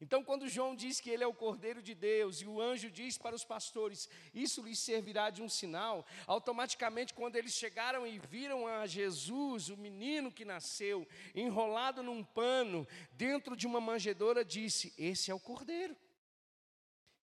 Então, 0.00 0.22
quando 0.22 0.48
João 0.48 0.76
diz 0.76 1.00
que 1.00 1.10
ele 1.10 1.24
é 1.24 1.26
o 1.26 1.34
Cordeiro 1.34 1.82
de 1.82 1.92
Deus 1.92 2.40
e 2.40 2.46
o 2.46 2.60
anjo 2.60 2.88
diz 2.88 3.18
para 3.18 3.34
os 3.34 3.44
pastores, 3.44 4.08
isso 4.32 4.62
lhes 4.62 4.78
servirá 4.78 5.28
de 5.28 5.42
um 5.42 5.48
sinal, 5.48 6.06
automaticamente, 6.24 7.12
quando 7.12 7.34
eles 7.34 7.52
chegaram 7.52 8.06
e 8.06 8.18
viram 8.18 8.68
a 8.68 8.86
Jesus, 8.86 9.68
o 9.68 9.76
menino 9.76 10.30
que 10.30 10.44
nasceu, 10.44 11.06
enrolado 11.34 12.00
num 12.02 12.22
pano, 12.22 12.86
dentro 13.10 13.56
de 13.56 13.66
uma 13.66 13.80
manjedoura, 13.80 14.44
disse: 14.44 14.94
Esse 14.96 15.32
é 15.32 15.34
o 15.34 15.40
Cordeiro. 15.40 15.96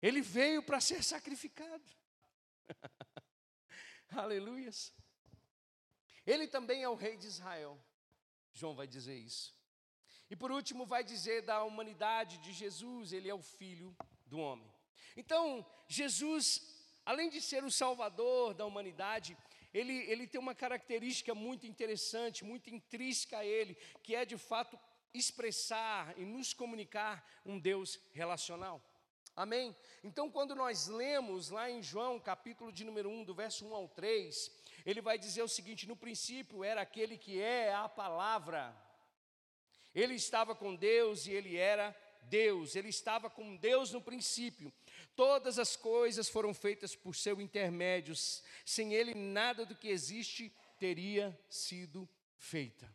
Ele 0.00 0.22
veio 0.22 0.62
para 0.62 0.80
ser 0.80 1.02
sacrificado. 1.02 1.84
Aleluias. 4.10 4.92
Ele 6.26 6.46
também 6.46 6.82
é 6.82 6.88
o 6.88 6.94
rei 6.94 7.16
de 7.16 7.26
Israel. 7.26 7.78
João 8.54 8.74
vai 8.74 8.86
dizer 8.86 9.16
isso. 9.16 9.53
E 10.34 10.36
por 10.36 10.50
último, 10.50 10.84
vai 10.84 11.04
dizer 11.04 11.42
da 11.42 11.62
humanidade 11.62 12.38
de 12.38 12.52
Jesus, 12.52 13.12
ele 13.12 13.28
é 13.28 13.34
o 13.34 13.40
filho 13.40 13.96
do 14.26 14.40
homem. 14.40 14.68
Então, 15.16 15.64
Jesus, 15.86 16.60
além 17.06 17.30
de 17.30 17.40
ser 17.40 17.62
o 17.62 17.70
salvador 17.70 18.52
da 18.52 18.66
humanidade, 18.66 19.38
ele, 19.72 19.92
ele 20.10 20.26
tem 20.26 20.40
uma 20.40 20.52
característica 20.52 21.36
muito 21.36 21.68
interessante, 21.68 22.42
muito 22.44 22.68
intrínseca 22.68 23.38
a 23.38 23.44
ele, 23.46 23.76
que 24.02 24.12
é 24.12 24.24
de 24.24 24.36
fato 24.36 24.76
expressar 25.14 26.18
e 26.18 26.24
nos 26.24 26.52
comunicar 26.52 27.24
um 27.46 27.56
Deus 27.56 28.00
relacional. 28.12 28.82
Amém? 29.36 29.76
Então, 30.02 30.28
quando 30.28 30.56
nós 30.56 30.88
lemos 30.88 31.48
lá 31.48 31.70
em 31.70 31.80
João, 31.80 32.18
capítulo 32.18 32.72
de 32.72 32.82
número 32.82 33.08
1, 33.08 33.22
do 33.22 33.36
verso 33.36 33.64
1 33.64 33.72
ao 33.72 33.86
3, 33.86 34.50
ele 34.84 35.00
vai 35.00 35.16
dizer 35.16 35.44
o 35.44 35.48
seguinte: 35.48 35.86
no 35.86 35.94
princípio 35.94 36.64
era 36.64 36.80
aquele 36.80 37.16
que 37.16 37.40
é 37.40 37.72
a 37.72 37.88
palavra. 37.88 38.83
Ele 39.94 40.14
estava 40.14 40.54
com 40.54 40.74
Deus 40.74 41.26
e 41.26 41.32
ele 41.32 41.56
era 41.56 41.94
Deus, 42.22 42.74
ele 42.74 42.88
estava 42.88 43.30
com 43.30 43.56
Deus 43.56 43.92
no 43.92 44.00
princípio. 44.00 44.72
Todas 45.14 45.58
as 45.58 45.76
coisas 45.76 46.28
foram 46.28 46.52
feitas 46.52 46.96
por 46.96 47.14
seu 47.14 47.40
intermédio, 47.40 48.14
sem 48.64 48.94
ele 48.94 49.14
nada 49.14 49.64
do 49.64 49.76
que 49.76 49.88
existe 49.88 50.52
teria 50.78 51.38
sido 51.48 52.08
feita. 52.36 52.92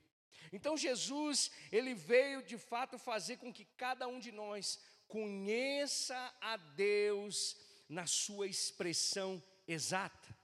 Então 0.52 0.76
Jesus, 0.76 1.52
ele 1.72 1.94
veio 1.94 2.44
de 2.44 2.58
fato 2.58 2.98
fazer 2.98 3.38
com 3.38 3.54
que 3.54 3.66
cada 3.78 4.08
um 4.08 4.20
de 4.20 4.32
nós 4.32 4.80
conheça 5.08 6.18
a 6.42 6.58
Deus 6.58 7.56
na 7.88 8.06
sua 8.06 8.48
expressão 8.48 9.42
exata. 9.68 10.38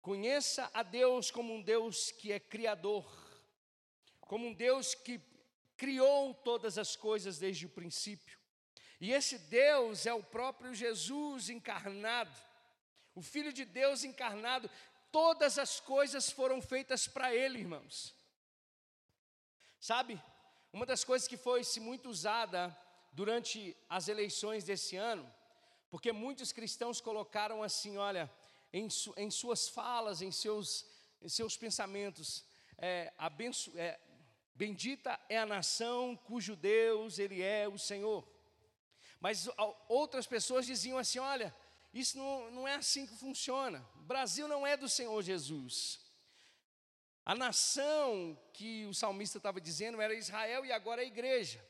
Conheça 0.00 0.70
a 0.74 0.82
Deus 0.82 1.30
como 1.30 1.54
um 1.54 1.62
Deus 1.62 2.10
que 2.10 2.32
é 2.32 2.40
criador, 2.40 3.06
como 4.20 4.48
um 4.48 4.52
Deus 4.52 4.94
que 4.94 5.20
criou 5.82 6.32
todas 6.32 6.78
as 6.78 6.94
coisas 6.94 7.40
desde 7.40 7.66
o 7.66 7.68
princípio. 7.68 8.38
E 9.00 9.10
esse 9.12 9.36
Deus 9.36 10.06
é 10.06 10.14
o 10.14 10.22
próprio 10.22 10.72
Jesus 10.72 11.48
encarnado, 11.48 12.36
o 13.16 13.20
Filho 13.20 13.52
de 13.52 13.64
Deus 13.64 14.04
encarnado. 14.04 14.70
Todas 15.10 15.58
as 15.58 15.80
coisas 15.80 16.30
foram 16.30 16.62
feitas 16.62 17.08
para 17.08 17.34
Ele, 17.34 17.58
irmãos. 17.58 18.14
Sabe, 19.80 20.22
uma 20.72 20.86
das 20.86 21.02
coisas 21.02 21.26
que 21.26 21.36
foi 21.36 21.64
-se 21.64 21.80
muito 21.80 22.08
usada 22.08 22.60
durante 23.12 23.76
as 23.88 24.06
eleições 24.06 24.62
desse 24.62 24.94
ano, 24.96 25.26
porque 25.90 26.12
muitos 26.12 26.52
cristãos 26.52 27.00
colocaram 27.00 27.60
assim, 27.60 27.96
olha, 27.96 28.30
em, 28.72 28.88
su, 28.88 29.12
em 29.16 29.30
suas 29.32 29.68
falas, 29.68 30.22
em 30.22 30.30
seus, 30.30 30.86
em 31.20 31.28
seus 31.28 31.56
pensamentos, 31.56 32.44
é, 32.78 33.12
abenço, 33.18 33.72
é, 33.76 33.98
bendita 34.62 35.18
é 35.28 35.38
a 35.38 35.46
nação 35.46 36.16
cujo 36.16 36.54
Deus 36.54 37.18
Ele 37.18 37.42
é 37.42 37.66
o 37.66 37.76
Senhor. 37.76 38.22
Mas 39.18 39.48
outras 39.88 40.26
pessoas 40.34 40.64
diziam 40.64 40.98
assim: 40.98 41.18
olha, 41.18 41.54
isso 41.92 42.16
não, 42.16 42.50
não 42.52 42.68
é 42.68 42.74
assim 42.76 43.04
que 43.04 43.16
funciona. 43.16 43.84
O 43.96 44.04
Brasil 44.04 44.46
não 44.46 44.64
é 44.64 44.76
do 44.76 44.88
Senhor 44.88 45.20
Jesus. 45.20 46.00
A 47.24 47.34
nação 47.34 48.38
que 48.52 48.86
o 48.86 48.94
salmista 48.94 49.38
estava 49.38 49.60
dizendo 49.60 50.00
era 50.00 50.14
Israel 50.14 50.64
e 50.64 50.70
agora 50.70 51.02
é 51.02 51.04
a 51.04 51.08
igreja. 51.08 51.60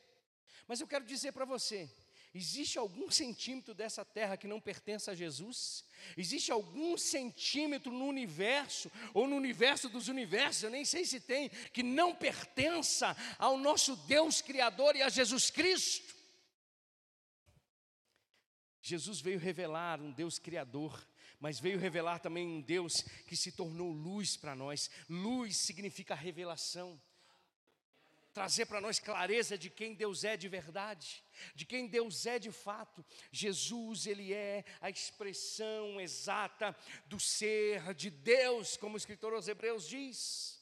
Mas 0.68 0.80
eu 0.80 0.86
quero 0.86 1.06
dizer 1.06 1.32
para 1.32 1.46
você: 1.46 1.90
existe 2.34 2.78
algum 2.78 3.10
centímetro 3.10 3.74
dessa 3.74 4.04
terra 4.04 4.36
que 4.36 4.46
não 4.46 4.60
pertence 4.60 5.10
a 5.10 5.14
Jesus? 5.14 5.84
Existe 6.16 6.50
algum 6.50 6.96
centímetro 6.96 7.92
no 7.92 8.06
universo, 8.06 8.90
ou 9.12 9.28
no 9.28 9.36
universo 9.36 9.88
dos 9.88 10.08
universos, 10.08 10.62
eu 10.62 10.70
nem 10.70 10.84
sei 10.84 11.04
se 11.04 11.20
tem, 11.20 11.48
que 11.72 11.82
não 11.82 12.14
pertença 12.14 13.16
ao 13.38 13.56
nosso 13.58 13.96
Deus 14.06 14.40
Criador 14.40 14.96
e 14.96 15.02
a 15.02 15.08
Jesus 15.08 15.50
Cristo? 15.50 16.14
Jesus 18.82 19.20
veio 19.20 19.38
revelar 19.38 20.00
um 20.00 20.10
Deus 20.10 20.38
Criador, 20.38 21.06
mas 21.38 21.60
veio 21.60 21.78
revelar 21.78 22.18
também 22.18 22.46
um 22.46 22.60
Deus 22.60 23.02
que 23.26 23.36
se 23.36 23.52
tornou 23.52 23.92
luz 23.92 24.36
para 24.36 24.56
nós. 24.56 24.90
Luz 25.08 25.56
significa 25.56 26.14
revelação 26.14 27.00
trazer 28.32 28.66
para 28.66 28.80
nós 28.80 28.98
clareza 28.98 29.58
de 29.58 29.68
quem 29.68 29.94
Deus 29.94 30.24
é 30.24 30.36
de 30.36 30.48
verdade, 30.48 31.22
de 31.54 31.66
quem 31.66 31.86
Deus 31.86 32.24
é 32.26 32.38
de 32.38 32.50
fato. 32.50 33.04
Jesus, 33.30 34.06
ele 34.06 34.32
é 34.32 34.64
a 34.80 34.88
expressão 34.88 36.00
exata 36.00 36.74
do 37.06 37.20
ser 37.20 37.94
de 37.94 38.10
Deus, 38.10 38.76
como 38.76 38.94
o 38.94 38.96
escritor 38.96 39.34
aos 39.34 39.48
Hebreus 39.48 39.86
diz. 39.86 40.60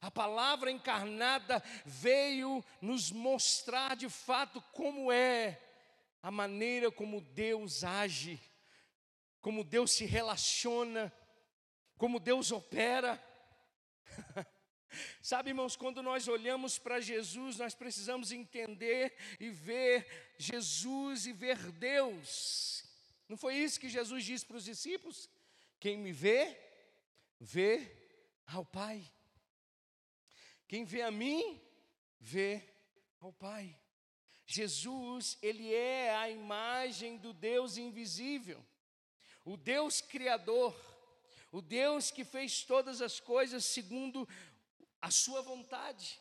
A 0.00 0.10
palavra 0.10 0.70
encarnada 0.70 1.62
veio 1.84 2.64
nos 2.80 3.10
mostrar 3.10 3.96
de 3.96 4.08
fato 4.08 4.60
como 4.72 5.12
é 5.12 5.60
a 6.22 6.30
maneira 6.30 6.90
como 6.90 7.20
Deus 7.20 7.84
age, 7.84 8.40
como 9.40 9.62
Deus 9.62 9.92
se 9.92 10.06
relaciona, 10.06 11.12
como 11.98 12.18
Deus 12.18 12.50
opera. 12.50 13.22
Sabe, 15.22 15.50
irmãos, 15.50 15.76
quando 15.76 16.02
nós 16.02 16.28
olhamos 16.28 16.78
para 16.78 17.00
Jesus, 17.00 17.58
nós 17.58 17.74
precisamos 17.74 18.32
entender 18.32 19.14
e 19.38 19.50
ver 19.50 20.34
Jesus 20.38 21.26
e 21.26 21.32
ver 21.32 21.58
Deus. 21.72 22.84
Não 23.28 23.36
foi 23.36 23.56
isso 23.56 23.80
que 23.80 23.88
Jesus 23.88 24.24
disse 24.24 24.44
para 24.44 24.56
os 24.56 24.64
discípulos? 24.64 25.28
Quem 25.80 25.98
me 25.98 26.12
vê, 26.12 26.58
vê 27.40 27.90
ao 28.46 28.64
Pai. 28.64 29.04
Quem 30.66 30.84
vê 30.84 31.02
a 31.02 31.10
mim, 31.10 31.60
vê 32.20 32.62
ao 33.20 33.32
Pai. 33.32 33.78
Jesus, 34.46 35.38
ele 35.40 35.72
é 35.72 36.14
a 36.14 36.28
imagem 36.28 37.16
do 37.16 37.32
Deus 37.32 37.78
invisível, 37.78 38.64
o 39.44 39.56
Deus 39.56 40.00
criador 40.00 40.74
o 41.54 41.62
Deus 41.62 42.10
que 42.10 42.24
fez 42.24 42.64
todas 42.64 43.00
as 43.00 43.20
coisas 43.20 43.64
segundo 43.64 44.28
a 45.04 45.10
sua 45.10 45.42
vontade. 45.42 46.18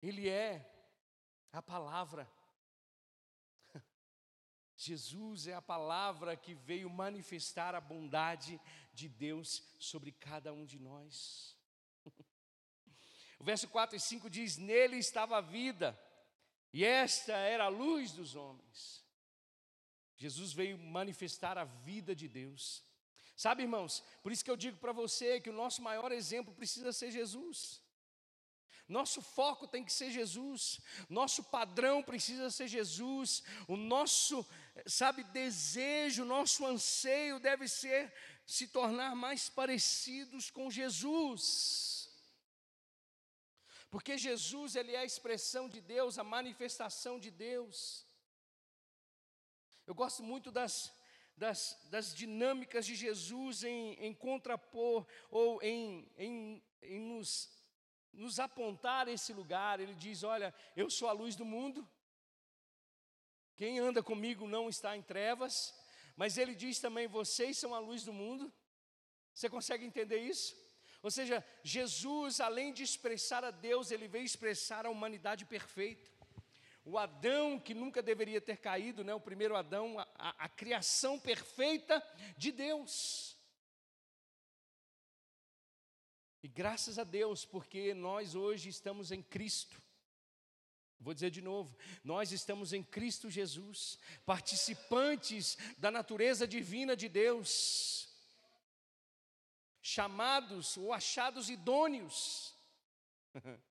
Ele 0.00 0.28
é 0.28 0.64
a 1.52 1.60
palavra. 1.60 2.30
Jesus 4.76 5.48
é 5.48 5.54
a 5.54 5.60
palavra 5.60 6.36
que 6.36 6.54
veio 6.54 6.88
manifestar 6.88 7.74
a 7.74 7.80
bondade 7.80 8.60
de 8.94 9.08
Deus 9.08 9.60
sobre 9.76 10.12
cada 10.12 10.52
um 10.52 10.64
de 10.64 10.78
nós. 10.78 11.56
O 13.40 13.44
verso 13.44 13.68
4 13.68 13.94
e 13.94 14.00
5 14.00 14.28
diz: 14.28 14.56
Nele 14.56 14.96
estava 14.96 15.38
a 15.38 15.40
vida, 15.40 15.96
e 16.72 16.84
esta 16.84 17.32
era 17.34 17.66
a 17.66 17.68
luz 17.68 18.10
dos 18.10 18.34
homens. 18.34 19.04
Jesus 20.16 20.52
veio 20.52 20.76
manifestar 20.76 21.56
a 21.56 21.62
vida 21.62 22.16
de 22.16 22.26
Deus. 22.26 22.82
Sabe, 23.44 23.62
irmãos, 23.62 24.02
por 24.20 24.32
isso 24.32 24.44
que 24.44 24.50
eu 24.50 24.56
digo 24.56 24.78
para 24.78 24.90
você 24.90 25.40
que 25.40 25.48
o 25.48 25.58
nosso 25.62 25.80
maior 25.80 26.10
exemplo 26.10 26.52
precisa 26.52 26.92
ser 26.92 27.12
Jesus. 27.12 27.80
Nosso 28.88 29.22
foco 29.22 29.68
tem 29.68 29.84
que 29.84 29.92
ser 29.92 30.10
Jesus, 30.10 30.80
nosso 31.08 31.44
padrão 31.44 32.02
precisa 32.02 32.50
ser 32.50 32.66
Jesus, 32.66 33.44
o 33.68 33.76
nosso, 33.76 34.44
sabe, 34.86 35.22
desejo, 35.24 36.24
nosso 36.24 36.66
anseio 36.66 37.38
deve 37.38 37.68
ser 37.68 38.12
se 38.44 38.66
tornar 38.66 39.14
mais 39.14 39.48
parecidos 39.48 40.50
com 40.50 40.68
Jesus. 40.68 42.10
Porque 43.88 44.18
Jesus, 44.18 44.74
ele 44.74 44.96
é 44.96 45.00
a 45.00 45.04
expressão 45.04 45.68
de 45.68 45.80
Deus, 45.80 46.18
a 46.18 46.24
manifestação 46.24 47.20
de 47.20 47.30
Deus. 47.30 48.04
Eu 49.86 49.94
gosto 49.94 50.22
muito 50.22 50.50
das, 50.50 50.92
das, 51.38 51.78
das 51.90 52.14
dinâmicas 52.14 52.84
de 52.84 52.94
Jesus 52.94 53.62
em, 53.62 53.94
em 53.94 54.12
contrapor 54.12 55.06
ou 55.30 55.62
em, 55.62 56.10
em, 56.18 56.62
em 56.82 57.00
nos 57.00 57.56
nos 58.12 58.40
apontar 58.40 59.06
esse 59.06 59.32
lugar. 59.32 59.78
Ele 59.78 59.94
diz: 59.94 60.22
Olha, 60.24 60.52
eu 60.76 60.90
sou 60.90 61.08
a 61.08 61.12
luz 61.12 61.36
do 61.36 61.44
mundo. 61.44 61.88
Quem 63.56 63.78
anda 63.78 64.02
comigo 64.02 64.46
não 64.46 64.68
está 64.68 64.96
em 64.96 65.02
trevas. 65.02 65.74
Mas 66.16 66.36
ele 66.36 66.54
diz 66.54 66.80
também: 66.80 67.06
Vocês 67.06 67.56
são 67.56 67.74
a 67.74 67.78
luz 67.78 68.02
do 68.02 68.12
mundo. 68.12 68.52
Você 69.32 69.48
consegue 69.48 69.84
entender 69.84 70.18
isso? 70.18 70.56
Ou 71.00 71.12
seja, 71.12 71.44
Jesus, 71.62 72.40
além 72.40 72.72
de 72.72 72.82
expressar 72.82 73.44
a 73.44 73.52
Deus, 73.52 73.92
ele 73.92 74.08
veio 74.08 74.24
expressar 74.24 74.84
a 74.84 74.90
humanidade 74.90 75.44
perfeita. 75.44 76.10
O 76.90 76.96
Adão 76.96 77.60
que 77.60 77.74
nunca 77.74 78.02
deveria 78.02 78.40
ter 78.40 78.56
caído, 78.56 79.04
né? 79.04 79.12
o 79.12 79.20
primeiro 79.20 79.54
Adão, 79.54 79.98
a, 79.98 80.08
a, 80.14 80.44
a 80.46 80.48
criação 80.48 81.20
perfeita 81.20 82.02
de 82.34 82.50
Deus. 82.50 83.36
E 86.42 86.48
graças 86.48 86.98
a 86.98 87.04
Deus, 87.04 87.44
porque 87.44 87.92
nós 87.92 88.34
hoje 88.34 88.70
estamos 88.70 89.12
em 89.12 89.22
Cristo. 89.22 89.82
Vou 90.98 91.12
dizer 91.12 91.30
de 91.30 91.42
novo, 91.42 91.76
nós 92.02 92.32
estamos 92.32 92.72
em 92.72 92.82
Cristo 92.82 93.28
Jesus, 93.28 93.98
participantes 94.24 95.58
da 95.76 95.90
natureza 95.90 96.48
divina 96.48 96.96
de 96.96 97.06
Deus, 97.06 98.08
chamados 99.82 100.78
ou 100.78 100.90
achados 100.90 101.50
idôneos. 101.50 102.56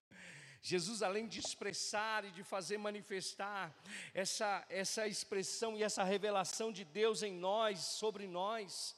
Jesus, 0.62 1.02
além 1.02 1.28
de 1.28 1.40
expressar 1.40 2.26
e 2.26 2.32
de 2.32 2.44
fazer 2.44 2.78
manifestar 2.78 3.74
essa, 4.14 4.66
essa 4.70 5.08
expressão 5.08 5.78
e 5.78 5.84
essa 5.84 6.04
revelação 6.04 6.72
de 6.72 6.84
Deus 6.84 7.24
em 7.24 7.34
nós, 7.34 7.80
sobre 7.80 8.28
nós, 8.28 8.96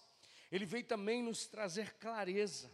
Ele 0.52 0.66
veio 0.66 0.84
também 0.84 1.22
nos 1.22 1.46
trazer 1.46 1.94
clareza. 1.96 2.72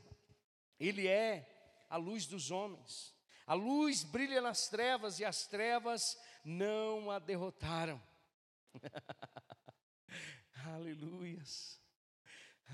Ele 0.79 1.07
é 1.07 1.49
a 1.89 1.97
luz 1.97 2.25
dos 2.25 2.51
homens. 2.51 3.13
A 3.47 3.53
luz 3.53 4.03
brilha 4.03 4.41
nas 4.41 4.67
trevas 4.67 5.19
e 5.19 5.25
as 5.25 5.45
trevas 5.47 6.17
não 6.43 7.11
a 7.11 7.19
derrotaram. 7.19 8.01
Aleluias. 10.65 11.79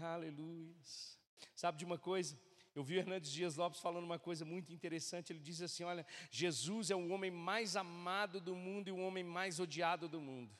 Aleluias. 0.01 1.19
Sabe 1.55 1.77
de 1.77 1.85
uma 1.85 1.97
coisa? 1.97 2.39
Eu 2.73 2.83
vi 2.83 2.95
Hernandes 2.95 3.31
Dias 3.31 3.57
Lopes 3.57 3.81
falando 3.81 4.05
uma 4.05 4.19
coisa 4.19 4.45
muito 4.45 4.71
interessante. 4.71 5.33
Ele 5.33 5.39
diz 5.39 5.61
assim: 5.61 5.83
Olha, 5.83 6.05
Jesus 6.29 6.89
é 6.89 6.95
o 6.95 7.09
homem 7.09 7.29
mais 7.29 7.75
amado 7.75 8.39
do 8.39 8.55
mundo 8.55 8.87
e 8.87 8.91
o 8.91 8.97
homem 8.97 9.23
mais 9.23 9.59
odiado 9.59 10.07
do 10.07 10.21
mundo. 10.21 10.55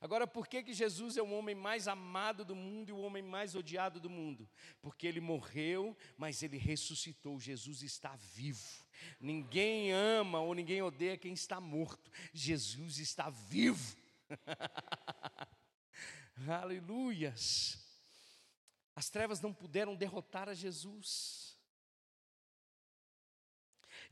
Agora, 0.00 0.26
por 0.26 0.48
que, 0.48 0.62
que 0.62 0.72
Jesus 0.72 1.18
é 1.18 1.22
o 1.22 1.30
homem 1.30 1.54
mais 1.54 1.86
amado 1.86 2.42
do 2.42 2.56
mundo 2.56 2.88
e 2.88 2.92
o 2.92 2.98
homem 2.98 3.22
mais 3.22 3.54
odiado 3.54 4.00
do 4.00 4.08
mundo? 4.08 4.48
Porque 4.80 5.06
ele 5.06 5.20
morreu, 5.20 5.94
mas 6.16 6.42
ele 6.42 6.56
ressuscitou. 6.56 7.38
Jesus 7.38 7.82
está 7.82 8.16
vivo. 8.16 8.86
Ninguém 9.20 9.92
ama 9.92 10.40
ou 10.40 10.54
ninguém 10.54 10.80
odeia 10.80 11.18
quem 11.18 11.34
está 11.34 11.60
morto. 11.60 12.10
Jesus 12.32 12.98
está 12.98 13.28
vivo. 13.28 13.94
Aleluias. 16.48 17.79
As 19.00 19.08
trevas 19.08 19.40
não 19.40 19.50
puderam 19.50 19.96
derrotar 19.96 20.46
a 20.46 20.52
Jesus. 20.52 21.56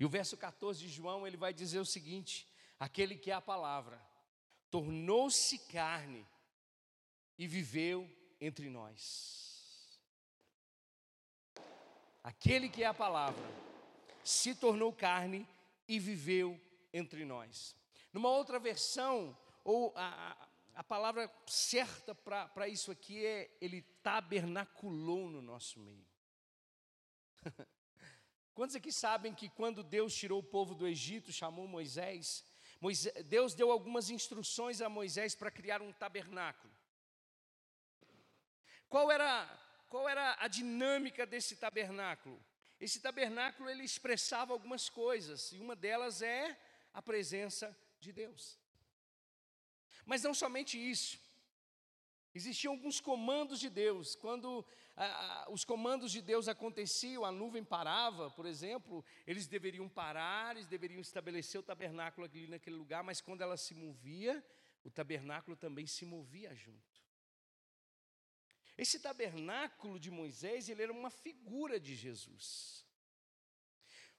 E 0.00 0.04
o 0.06 0.08
verso 0.08 0.34
14 0.34 0.80
de 0.80 0.88
João, 0.88 1.26
ele 1.26 1.36
vai 1.36 1.52
dizer 1.52 1.78
o 1.78 1.84
seguinte: 1.84 2.48
aquele 2.80 3.14
que 3.14 3.30
é 3.30 3.34
a 3.34 3.40
palavra 3.42 4.02
tornou-se 4.70 5.58
carne 5.70 6.26
e 7.36 7.46
viveu 7.46 8.10
entre 8.40 8.70
nós. 8.70 10.00
Aquele 12.24 12.70
que 12.70 12.82
é 12.82 12.86
a 12.86 12.94
palavra 12.94 13.46
se 14.24 14.54
tornou 14.54 14.90
carne 14.90 15.46
e 15.86 15.98
viveu 15.98 16.58
entre 16.94 17.26
nós. 17.26 17.76
Numa 18.10 18.30
outra 18.30 18.58
versão, 18.58 19.36
ou 19.62 19.92
a, 19.94 20.32
a, 20.32 20.47
a 20.78 20.84
palavra 20.84 21.28
certa 21.44 22.14
para 22.14 22.68
isso 22.68 22.92
aqui 22.92 23.26
é: 23.26 23.50
ele 23.60 23.82
tabernaculou 24.00 25.28
no 25.28 25.42
nosso 25.42 25.80
meio. 25.80 26.06
Quantos 28.54 28.76
aqui 28.76 28.92
sabem 28.92 29.34
que 29.34 29.48
quando 29.48 29.82
Deus 29.82 30.14
tirou 30.14 30.38
o 30.38 30.50
povo 30.56 30.76
do 30.76 30.86
Egito, 30.86 31.32
chamou 31.32 31.66
Moisés, 31.66 32.44
Moisés, 32.80 33.12
Deus 33.24 33.54
deu 33.54 33.72
algumas 33.72 34.08
instruções 34.08 34.80
a 34.80 34.88
Moisés 34.88 35.34
para 35.34 35.50
criar 35.50 35.82
um 35.82 35.92
tabernáculo. 35.92 36.72
Qual 38.88 39.10
era, 39.10 39.46
qual 39.88 40.08
era 40.08 40.36
a 40.38 40.46
dinâmica 40.46 41.26
desse 41.26 41.56
tabernáculo? 41.56 42.40
Esse 42.78 43.00
tabernáculo 43.00 43.68
ele 43.68 43.82
expressava 43.82 44.52
algumas 44.52 44.88
coisas, 44.88 45.50
e 45.50 45.58
uma 45.58 45.74
delas 45.74 46.22
é 46.22 46.56
a 46.94 47.02
presença 47.02 47.76
de 47.98 48.12
Deus. 48.12 48.60
Mas 50.08 50.22
não 50.22 50.32
somente 50.32 50.74
isso. 50.78 51.20
Existiam 52.34 52.72
alguns 52.72 52.98
comandos 52.98 53.60
de 53.60 53.68
Deus. 53.68 54.14
Quando 54.14 54.64
ah, 54.96 55.46
os 55.50 55.66
comandos 55.66 56.10
de 56.10 56.22
Deus 56.22 56.48
aconteciam, 56.48 57.26
a 57.26 57.30
nuvem 57.30 57.62
parava, 57.62 58.30
por 58.30 58.46
exemplo, 58.46 59.04
eles 59.26 59.46
deveriam 59.46 59.86
parar, 59.86 60.56
eles 60.56 60.66
deveriam 60.66 61.02
estabelecer 61.02 61.60
o 61.60 61.62
tabernáculo 61.62 62.26
ali 62.26 62.46
naquele 62.48 62.76
lugar, 62.76 63.04
mas 63.04 63.20
quando 63.20 63.42
ela 63.42 63.58
se 63.58 63.74
movia, 63.74 64.42
o 64.82 64.90
tabernáculo 64.90 65.54
também 65.54 65.86
se 65.86 66.06
movia 66.06 66.54
junto. 66.54 66.98
Esse 68.78 69.00
tabernáculo 69.00 70.00
de 70.00 70.10
Moisés, 70.10 70.70
ele 70.70 70.84
era 70.84 70.92
uma 70.92 71.10
figura 71.10 71.78
de 71.78 71.94
Jesus. 71.94 72.86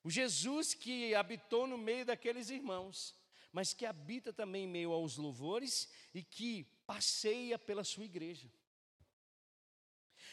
O 0.03 0.11
Jesus 0.11 0.75
que 0.75 1.15
habitou 1.15 1.65
no 1.65 1.79
meio 1.79 2.05
daqueles 2.05 2.51
irmãos, 2.51 3.15
mas 3.51 3.73
que 3.73 3.85
habita 3.85 4.31
também 4.31 4.65
em 4.65 4.67
meio 4.67 4.91
aos 4.91 5.17
louvores 5.17 5.89
e 6.13 6.23
que 6.23 6.63
passeia 6.85 7.57
pela 7.57 7.83
sua 7.83 8.05
igreja. 8.05 8.51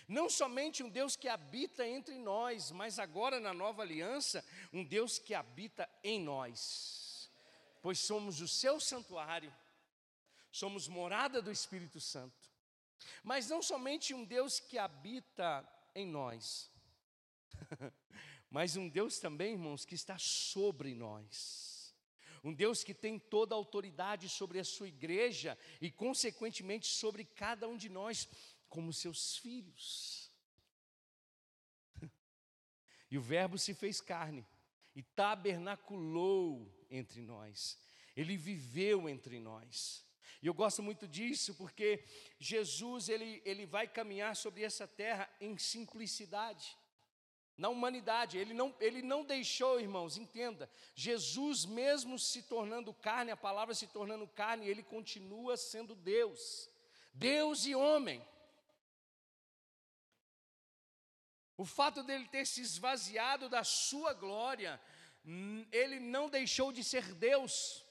Não 0.08 0.28
somente 0.28 0.82
um 0.82 0.88
Deus 0.88 1.16
que 1.16 1.28
habita 1.28 1.86
entre 1.86 2.16
nós, 2.16 2.70
mas 2.70 2.98
agora 2.98 3.40
na 3.40 3.52
nova 3.52 3.82
aliança, 3.82 4.44
um 4.72 4.84
Deus 4.84 5.18
que 5.18 5.34
habita 5.34 5.88
em 6.04 6.20
nós, 6.20 7.30
pois 7.82 7.98
somos 7.98 8.40
o 8.40 8.46
seu 8.46 8.78
santuário, 8.78 9.52
somos 10.52 10.86
morada 10.86 11.42
do 11.42 11.50
Espírito 11.50 12.00
Santo. 12.00 12.46
Mas 13.22 13.48
não 13.48 13.60
somente 13.60 14.14
um 14.14 14.24
Deus 14.24 14.60
que 14.60 14.78
habita 14.78 15.68
em 15.94 16.06
nós, 16.06 16.70
mas 18.48 18.76
um 18.76 18.88
Deus 18.88 19.18
também, 19.18 19.52
irmãos, 19.52 19.84
que 19.84 19.94
está 19.94 20.16
sobre 20.18 20.94
nós. 20.94 21.75
Um 22.46 22.54
Deus 22.54 22.84
que 22.84 22.94
tem 22.94 23.18
toda 23.18 23.56
a 23.56 23.58
autoridade 23.58 24.28
sobre 24.28 24.60
a 24.60 24.64
sua 24.64 24.86
igreja 24.86 25.58
e, 25.80 25.90
consequentemente, 25.90 26.86
sobre 26.86 27.24
cada 27.24 27.66
um 27.66 27.76
de 27.76 27.88
nós 27.88 28.28
como 28.68 28.92
seus 28.92 29.36
filhos. 29.38 30.30
E 33.10 33.18
o 33.18 33.20
Verbo 33.20 33.58
se 33.58 33.74
fez 33.74 34.00
carne 34.00 34.46
e 34.94 35.02
tabernaculou 35.02 36.72
entre 36.88 37.20
nós. 37.20 37.78
Ele 38.16 38.36
viveu 38.36 39.08
entre 39.08 39.40
nós. 39.40 40.04
E 40.40 40.46
eu 40.46 40.54
gosto 40.54 40.84
muito 40.84 41.08
disso 41.08 41.52
porque 41.56 42.04
Jesus 42.38 43.08
ele, 43.08 43.42
ele 43.44 43.66
vai 43.66 43.88
caminhar 43.88 44.36
sobre 44.36 44.62
essa 44.62 44.86
terra 44.86 45.28
em 45.40 45.58
simplicidade, 45.58 46.76
na 47.56 47.68
humanidade. 47.68 48.38
Ele 48.38 48.52
não, 48.52 48.74
ele 48.80 49.02
não 49.02 49.24
deixou, 49.24 49.80
irmãos, 49.80 50.16
entenda, 50.16 50.68
Jesus, 50.94 51.64
mesmo 51.64 52.18
se 52.18 52.42
tornando 52.42 52.92
carne, 52.92 53.30
a 53.30 53.36
palavra 53.36 53.74
se 53.74 53.86
tornando 53.86 54.26
carne, 54.28 54.68
ele 54.68 54.82
continua 54.82 55.56
sendo 55.56 55.94
Deus, 55.94 56.68
Deus 57.12 57.66
e 57.66 57.74
homem. 57.74 58.24
O 61.56 61.64
fato 61.64 62.02
dele 62.02 62.28
ter 62.28 62.46
se 62.46 62.60
esvaziado 62.60 63.48
da 63.48 63.64
sua 63.64 64.12
glória, 64.12 64.78
ele 65.72 65.98
não 65.98 66.28
deixou 66.28 66.70
de 66.70 66.84
ser 66.84 67.14
Deus. 67.14 67.82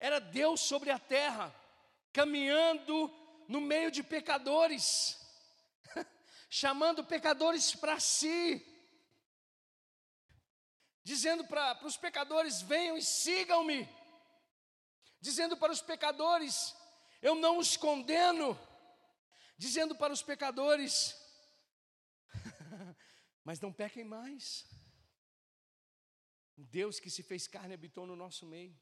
Era 0.00 0.18
Deus 0.18 0.60
sobre 0.60 0.90
a 0.90 0.98
terra, 0.98 1.54
caminhando 2.12 3.12
no 3.46 3.60
meio 3.60 3.90
de 3.90 4.02
pecadores, 4.02 5.20
chamando 6.60 7.02
pecadores 7.02 7.74
para 7.74 7.98
si, 7.98 8.64
dizendo 11.02 11.44
para 11.48 11.84
os 11.84 11.96
pecadores: 11.96 12.62
venham 12.62 12.96
e 12.96 13.02
sigam-me, 13.02 13.88
dizendo 15.20 15.56
para 15.56 15.72
os 15.72 15.82
pecadores: 15.82 16.72
eu 17.20 17.34
não 17.34 17.58
os 17.58 17.76
condeno, 17.76 18.56
dizendo 19.58 19.96
para 19.96 20.12
os 20.12 20.22
pecadores: 20.22 21.16
mas 23.42 23.60
não 23.60 23.72
pequem 23.72 24.04
mais. 24.04 24.64
Deus 26.56 27.00
que 27.00 27.10
se 27.10 27.24
fez 27.24 27.48
carne 27.48 27.74
habitou 27.74 28.06
no 28.06 28.14
nosso 28.14 28.46
meio. 28.46 28.78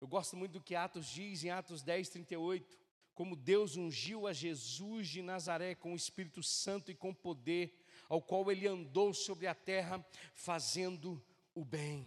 Eu 0.00 0.08
gosto 0.08 0.36
muito 0.36 0.54
do 0.54 0.60
que 0.60 0.74
Atos 0.74 1.06
diz 1.06 1.44
em 1.44 1.50
Atos 1.50 1.84
10, 1.84 2.08
38, 2.08 2.85
como 3.16 3.34
Deus 3.34 3.78
ungiu 3.78 4.26
a 4.26 4.32
Jesus 4.34 5.08
de 5.08 5.22
Nazaré 5.22 5.74
com 5.74 5.94
o 5.94 5.96
Espírito 5.96 6.42
Santo 6.42 6.90
e 6.90 6.94
com 6.94 7.14
poder, 7.14 7.82
ao 8.10 8.20
qual 8.20 8.52
ele 8.52 8.68
andou 8.68 9.14
sobre 9.14 9.46
a 9.46 9.54
terra 9.54 10.06
fazendo 10.34 11.24
o 11.54 11.64
bem 11.64 12.06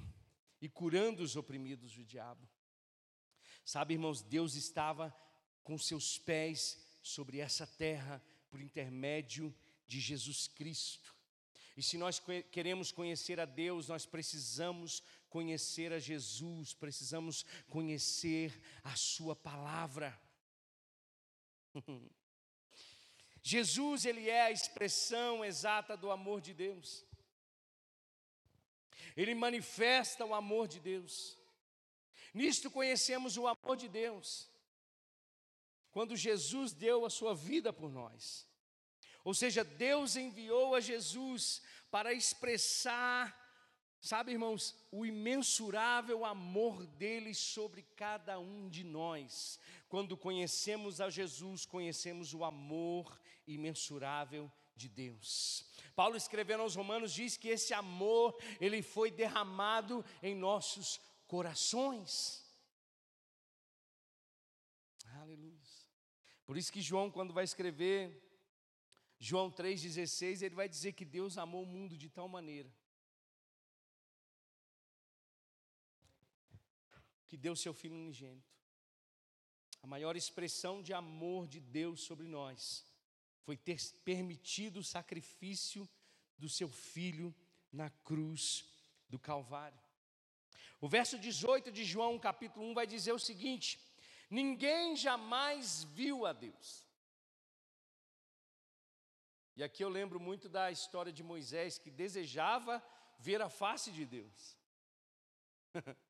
e 0.62 0.70
curando 0.70 1.24
os 1.24 1.36
oprimidos 1.36 1.94
do 1.94 2.06
diabo. 2.06 2.48
Sabe, 3.66 3.96
irmãos, 3.96 4.22
Deus 4.22 4.54
estava 4.54 5.12
com 5.64 5.80
seus 5.80 6.20
pés 6.20 6.80
sobre 7.02 7.40
essa 7.40 7.66
terra 7.66 8.24
por 8.48 8.62
intermédio 8.62 9.52
de 9.88 10.00
Jesus 10.00 10.48
Cristo. 10.48 11.16
E 11.76 11.82
se 11.82 11.98
nós 11.98 12.22
queremos 12.52 12.92
conhecer 12.92 13.40
a 13.40 13.46
Deus, 13.46 13.88
nós 13.88 14.06
precisamos 14.06 15.02
conhecer 15.28 15.92
a 15.92 15.98
Jesus, 15.98 16.72
precisamos 16.72 17.44
conhecer 17.68 18.62
a 18.84 18.96
Sua 18.96 19.36
palavra. 19.36 20.29
Jesus, 23.42 24.06
ele 24.06 24.30
é 24.30 24.42
a 24.44 24.52
expressão 24.52 25.44
exata 25.44 25.96
do 25.96 26.12
amor 26.12 26.42
de 26.42 26.54
Deus. 26.54 27.06
Ele 29.16 29.34
manifesta 29.34 30.26
o 30.26 30.34
amor 30.34 30.68
de 30.68 30.80
Deus. 30.80 31.38
Nisto 32.34 32.70
conhecemos 32.70 33.38
o 33.38 33.48
amor 33.48 33.76
de 33.76 33.88
Deus. 33.88 34.50
Quando 35.92 36.16
Jesus 36.16 36.72
deu 36.74 37.06
a 37.06 37.10
sua 37.10 37.34
vida 37.34 37.74
por 37.74 37.92
nós. 37.92 38.48
Ou 39.24 39.34
seja, 39.34 39.64
Deus 39.64 40.16
enviou 40.16 40.76
a 40.76 40.80
Jesus 40.80 41.62
para 41.90 42.14
expressar, 42.14 43.36
sabe, 44.02 44.32
irmãos, 44.32 44.76
o 44.92 45.06
imensurável 45.06 46.26
amor 46.26 46.86
dele 46.86 47.34
sobre 47.34 47.84
cada 47.96 48.40
um 48.40 48.70
de 48.70 48.84
nós. 48.84 49.60
Quando 49.88 50.16
conhecemos 50.16 51.02
a 51.02 51.10
Jesus, 51.10 51.66
conhecemos 51.66 52.34
o 52.34 52.44
amor 52.44 53.20
imensurável 53.48 54.52
de 54.76 54.88
Deus. 54.88 55.66
Paulo 55.96 56.16
escrevendo 56.16 56.62
aos 56.62 56.76
Romanos 56.76 57.14
diz 57.14 57.36
que 57.36 57.50
esse 57.50 57.74
amor, 57.74 58.38
ele 58.62 58.82
foi 58.82 59.12
derramado 59.12 60.06
em 60.24 60.34
nossos 60.34 61.02
corações. 61.28 62.46
Aleluia. 65.16 65.60
Por 66.46 66.58
isso 66.58 66.72
que 66.72 66.82
João, 66.82 67.12
quando 67.12 67.34
vai 67.34 67.44
escrever 67.44 68.12
João 69.20 69.52
3,16, 69.52 70.42
ele 70.42 70.56
vai 70.56 70.70
dizer 70.70 70.94
que 70.94 71.04
Deus 71.04 71.38
amou 71.38 71.64
o 71.64 71.68
mundo 71.68 71.98
de 71.98 72.10
tal 72.10 72.28
maneira 72.28 72.74
que 77.30 77.38
deu 77.38 77.56
seu 77.56 77.74
Filho 77.74 77.96
unigênito. 77.96 78.52
A 79.82 79.88
maior 79.88 80.18
expressão 80.18 80.82
de 80.82 80.94
amor 80.94 81.48
de 81.48 81.60
Deus 81.60 82.02
sobre 82.02 82.28
nós 82.28 82.86
foi 83.44 83.56
ter 83.56 83.80
permitido 84.04 84.80
o 84.80 84.84
sacrifício 84.84 85.88
do 86.38 86.50
seu 86.50 86.68
Filho 86.68 87.34
na 87.72 87.90
cruz 87.90 88.66
do 89.08 89.20
Calvário. 89.20 89.80
O 90.82 90.88
verso 90.88 91.18
18 91.18 91.72
de 91.72 91.86
João, 91.86 92.18
capítulo 92.18 92.66
1, 92.72 92.74
vai 92.74 92.88
dizer 92.88 93.14
o 93.14 93.20
seguinte: 93.20 93.80
Ninguém 94.30 94.96
jamais 94.96 95.84
viu 95.84 96.26
a 96.26 96.34
Deus. 96.34 96.88
E 99.56 99.64
aqui 99.64 99.84
eu 99.84 99.90
lembro 99.90 100.20
muito 100.20 100.50
da 100.50 100.72
história 100.72 101.12
de 101.12 101.22
Moisés 101.22 101.78
que 101.78 101.92
desejava 101.92 102.84
ver 103.20 103.42
a 103.42 103.50
face 103.50 103.92
de 103.92 104.06
Deus. 104.06 104.58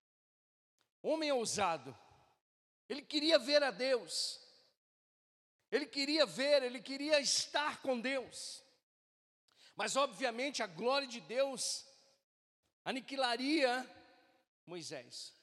Homem 1.01 1.31
ousado, 1.31 1.97
ele 2.87 3.01
queria 3.01 3.39
ver 3.39 3.63
a 3.63 3.71
Deus, 3.71 4.39
ele 5.71 5.85
queria 5.85 6.25
ver, 6.25 6.63
ele 6.63 6.81
queria 6.81 7.19
estar 7.19 7.81
com 7.81 7.99
Deus, 7.99 8.63
mas 9.75 9.95
obviamente 9.95 10.61
a 10.61 10.67
glória 10.67 11.07
de 11.07 11.21
Deus 11.21 11.85
aniquilaria 12.83 13.89
Moisés. 14.65 15.33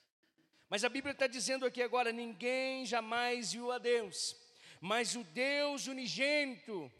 Mas 0.69 0.85
a 0.85 0.89
Bíblia 0.89 1.13
está 1.13 1.27
dizendo 1.27 1.65
aqui 1.65 1.83
agora: 1.83 2.13
ninguém 2.13 2.85
jamais 2.85 3.53
viu 3.53 3.71
a 3.71 3.79
Deus, 3.79 4.37
mas 4.81 5.15
o 5.15 5.25
Deus 5.25 5.87
unigênito, 5.87 6.93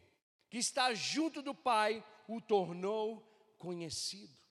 que 0.49 0.59
está 0.59 0.95
junto 0.95 1.43
do 1.43 1.55
Pai, 1.55 2.05
o 2.29 2.41
tornou 2.41 3.21
conhecido. 3.59 4.46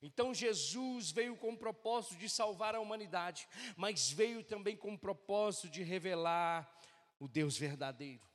Então 0.00 0.32
Jesus 0.32 1.10
veio 1.10 1.36
com 1.36 1.52
o 1.52 1.58
propósito 1.58 2.16
de 2.16 2.28
salvar 2.28 2.74
a 2.74 2.80
humanidade, 2.80 3.48
mas 3.76 4.10
veio 4.10 4.44
também 4.44 4.76
com 4.76 4.94
o 4.94 4.98
propósito 4.98 5.68
de 5.68 5.82
revelar 5.82 6.72
o 7.18 7.26
Deus 7.26 7.56
verdadeiro. 7.56 8.26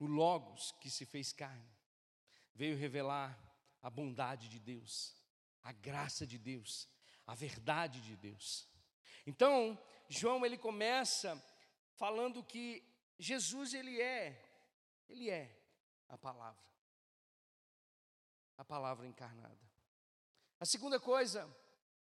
O 0.00 0.06
Logos 0.06 0.72
que 0.80 0.90
se 0.90 1.04
fez 1.04 1.32
carne 1.32 1.76
veio 2.54 2.76
revelar 2.76 3.38
a 3.80 3.88
bondade 3.88 4.48
de 4.48 4.58
Deus, 4.58 5.16
a 5.62 5.72
graça 5.72 6.26
de 6.26 6.38
Deus, 6.38 6.88
a 7.26 7.34
verdade 7.34 8.00
de 8.00 8.16
Deus. 8.16 8.68
Então, 9.26 9.80
João 10.08 10.44
ele 10.44 10.58
começa 10.58 11.40
falando 11.94 12.42
que 12.42 12.82
Jesus 13.18 13.74
ele 13.74 14.00
é, 14.00 14.40
ele 15.08 15.30
é 15.30 15.57
a 16.08 16.16
palavra. 16.16 16.62
A 18.56 18.64
palavra 18.64 19.06
encarnada. 19.06 19.58
A 20.58 20.64
segunda 20.64 20.98
coisa 20.98 21.48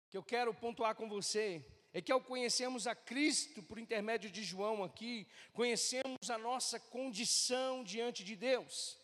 que 0.09 0.17
eu 0.17 0.23
quero 0.23 0.53
pontuar 0.53 0.95
com 0.95 1.09
você 1.09 1.65
é 1.91 2.01
que 2.01 2.11
ao 2.11 2.21
conhecermos 2.21 2.87
a 2.87 2.95
Cristo 2.95 3.63
por 3.63 3.79
intermédio 3.79 4.29
de 4.29 4.43
João 4.43 4.83
aqui, 4.83 5.27
conhecemos 5.53 6.29
a 6.29 6.37
nossa 6.37 6.79
condição 6.79 7.83
diante 7.83 8.23
de 8.23 8.35
Deus. 8.35 8.97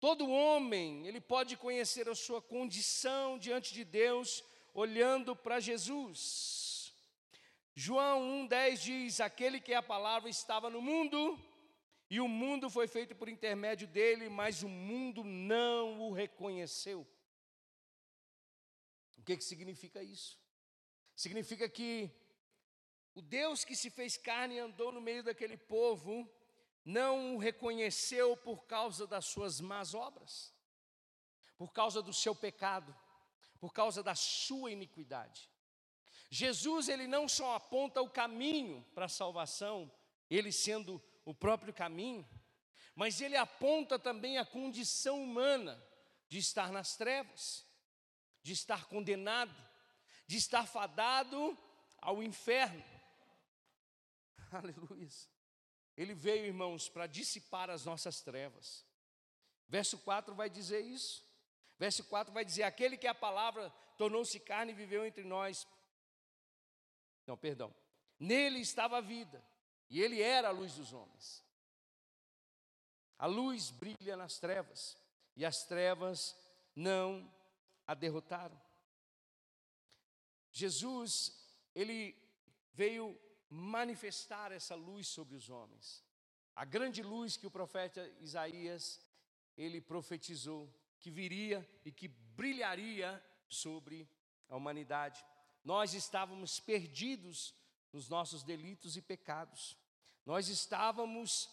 Todo 0.00 0.30
homem, 0.30 1.06
ele 1.06 1.20
pode 1.20 1.56
conhecer 1.56 2.08
a 2.08 2.14
sua 2.14 2.40
condição 2.40 3.38
diante 3.38 3.72
de 3.72 3.84
Deus 3.84 4.42
olhando 4.74 5.34
para 5.34 5.60
Jesus. 5.60 6.92
João 7.74 8.46
1,10 8.48 8.76
diz: 8.78 9.20
Aquele 9.20 9.60
que 9.60 9.72
é 9.72 9.76
a 9.76 9.82
palavra 9.82 10.30
estava 10.30 10.70
no 10.70 10.80
mundo, 10.80 11.38
e 12.08 12.20
o 12.20 12.28
mundo 12.28 12.70
foi 12.70 12.86
feito 12.86 13.14
por 13.14 13.28
intermédio 13.28 13.88
dele, 13.88 14.28
mas 14.28 14.62
o 14.62 14.68
mundo 14.68 15.24
não 15.24 16.00
o 16.02 16.12
reconheceu. 16.12 17.06
O 19.18 19.22
que, 19.22 19.36
que 19.36 19.44
significa 19.44 20.02
isso? 20.02 20.38
Significa 21.16 21.68
que 21.68 22.10
o 23.14 23.20
Deus 23.20 23.64
que 23.64 23.74
se 23.74 23.90
fez 23.90 24.16
carne 24.16 24.56
e 24.56 24.58
andou 24.58 24.92
no 24.92 25.00
meio 25.00 25.24
daquele 25.24 25.56
povo, 25.56 26.30
não 26.84 27.34
o 27.34 27.38
reconheceu 27.38 28.36
por 28.36 28.66
causa 28.66 29.06
das 29.06 29.24
suas 29.24 29.60
más 29.60 29.94
obras, 29.94 30.54
por 31.56 31.72
causa 31.72 32.00
do 32.00 32.12
seu 32.12 32.34
pecado, 32.36 32.94
por 33.58 33.72
causa 33.72 34.02
da 34.02 34.14
sua 34.14 34.70
iniquidade. 34.70 35.50
Jesus 36.30 36.88
ele 36.88 37.08
não 37.08 37.28
só 37.28 37.56
aponta 37.56 38.00
o 38.00 38.10
caminho 38.10 38.86
para 38.94 39.06
a 39.06 39.08
salvação, 39.08 39.90
ele 40.30 40.52
sendo 40.52 41.02
o 41.26 41.34
próprio 41.34 41.74
caminho, 41.74 42.26
mas 42.94 43.20
ele 43.20 43.36
aponta 43.36 43.98
também 43.98 44.38
a 44.38 44.46
condição 44.46 45.22
humana 45.22 45.84
de 46.28 46.38
estar 46.38 46.72
nas 46.72 46.96
trevas, 46.96 47.66
de 48.42 48.52
estar 48.52 48.86
condenado, 48.86 49.54
de 50.26 50.36
estar 50.38 50.66
fadado 50.66 51.58
ao 51.98 52.22
inferno. 52.22 52.82
Aleluia. 54.52 55.08
Ele 55.96 56.14
veio, 56.14 56.46
irmãos, 56.46 56.88
para 56.88 57.06
dissipar 57.06 57.70
as 57.70 57.84
nossas 57.84 58.20
trevas. 58.20 58.86
Verso 59.68 59.98
4 59.98 60.34
vai 60.34 60.48
dizer 60.48 60.80
isso. 60.80 61.26
Verso 61.78 62.04
4 62.04 62.32
vai 62.32 62.44
dizer: 62.44 62.62
Aquele 62.62 62.96
que 62.96 63.08
a 63.08 63.14
palavra 63.14 63.68
tornou-se 63.98 64.38
carne 64.38 64.72
e 64.72 64.76
viveu 64.76 65.04
entre 65.04 65.24
nós. 65.24 65.66
Não, 67.26 67.36
perdão. 67.36 67.74
Nele 68.18 68.60
estava 68.60 68.98
a 68.98 69.00
vida, 69.00 69.44
e 69.88 70.02
ele 70.02 70.20
era 70.20 70.48
a 70.48 70.52
luz 70.52 70.74
dos 70.74 70.92
homens. 70.92 71.44
A 73.18 73.26
luz 73.26 73.70
brilha 73.70 74.16
nas 74.16 74.38
trevas, 74.38 74.96
e 75.34 75.44
as 75.44 75.64
trevas 75.64 76.36
não 76.74 77.32
a 77.86 77.94
derrotaram. 77.94 78.60
Jesus, 80.52 81.32
ele 81.74 82.16
veio 82.72 83.18
manifestar 83.48 84.52
essa 84.52 84.74
luz 84.74 85.06
sobre 85.06 85.36
os 85.36 85.48
homens. 85.48 86.04
A 86.54 86.64
grande 86.64 87.02
luz 87.02 87.36
que 87.36 87.46
o 87.46 87.50
profeta 87.50 88.06
Isaías 88.20 89.00
ele 89.56 89.80
profetizou 89.80 90.72
que 90.98 91.10
viria 91.10 91.68
e 91.84 91.92
que 91.92 92.08
brilharia 92.08 93.22
sobre 93.48 94.08
a 94.48 94.56
humanidade. 94.56 95.24
Nós 95.64 95.94
estávamos 95.94 96.60
perdidos 96.60 97.54
nos 97.96 98.10
nossos 98.10 98.42
delitos 98.42 98.94
e 98.94 99.00
pecados. 99.00 99.74
Nós 100.26 100.48
estávamos 100.48 101.48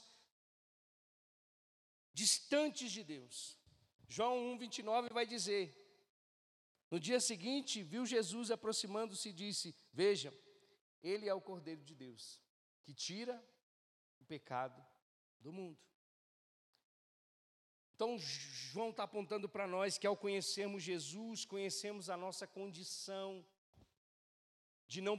distantes 2.13 2.91
de 2.91 3.01
Deus. 3.01 3.57
João 4.09 4.57
1:29 4.57 5.13
vai 5.13 5.25
dizer: 5.25 5.65
No 6.91 6.99
dia 6.99 7.21
seguinte, 7.21 7.81
viu 7.81 8.05
Jesus 8.05 8.51
aproximando-se 8.51 9.29
e 9.29 9.33
disse: 9.33 9.73
Veja, 9.93 10.33
ele 11.01 11.29
é 11.29 11.33
o 11.33 11.45
Cordeiro 11.49 11.81
de 11.81 11.95
Deus, 11.95 12.41
que 12.83 12.93
tira 12.93 13.41
o 14.19 14.25
pecado 14.25 14.85
do 15.39 15.53
mundo. 15.53 15.79
Então, 17.95 18.17
João 18.19 18.89
está 18.89 19.03
apontando 19.03 19.47
para 19.47 19.65
nós 19.65 19.97
que 19.97 20.05
ao 20.05 20.17
conhecermos 20.17 20.83
Jesus, 20.83 21.45
conhecemos 21.45 22.09
a 22.09 22.17
nossa 22.17 22.45
condição 22.45 23.45
de 24.87 24.99
não 24.99 25.17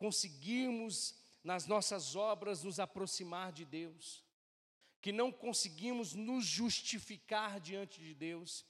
conseguirmos, 0.00 1.14
nas 1.44 1.66
nossas 1.66 2.16
obras, 2.16 2.64
nos 2.64 2.80
aproximar 2.80 3.52
de 3.52 3.64
Deus, 3.64 4.24
que 5.00 5.12
não 5.12 5.30
conseguimos 5.30 6.14
nos 6.14 6.44
justificar 6.44 7.60
diante 7.60 8.00
de 8.00 8.14
Deus, 8.14 8.66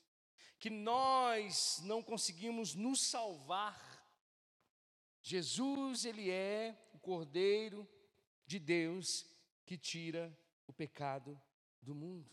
que 0.58 0.68
nós 0.68 1.80
não 1.84 2.02
conseguimos 2.02 2.74
nos 2.74 3.00
salvar 3.00 3.90
Jesus, 5.22 6.04
ele 6.04 6.30
é 6.30 6.76
o 6.94 6.98
Cordeiro 6.98 7.88
de 8.46 8.58
Deus 8.58 9.26
que 9.66 9.76
tira 9.76 10.36
o 10.66 10.72
pecado 10.72 11.40
do 11.82 11.94
mundo. 11.94 12.28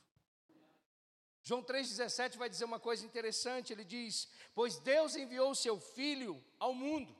João 1.43 1.63
3,17 1.63 2.37
vai 2.37 2.49
dizer 2.49 2.65
uma 2.65 2.79
coisa 2.79 3.05
interessante: 3.05 3.71
ele 3.71 3.83
diz: 3.83 4.29
Pois 4.55 4.79
Deus 4.79 5.15
enviou 5.15 5.51
o 5.51 5.55
seu 5.55 5.79
Filho 5.79 6.43
ao 6.59 6.73
mundo, 6.73 7.15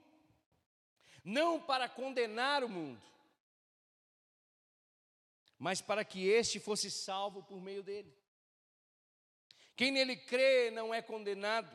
não 1.28 1.60
para 1.60 1.90
condenar 1.90 2.64
o 2.64 2.70
mundo, 2.70 3.02
mas 5.60 5.82
para 5.82 6.06
que 6.06 6.26
este 6.26 6.58
fosse 6.58 6.90
salvo 6.90 7.44
por 7.44 7.60
meio 7.60 7.84
dele. 7.84 8.16
Quem 9.76 9.92
nele 9.92 10.16
crê 10.16 10.72
não 10.72 10.94
é 10.94 11.02
condenado, 11.02 11.70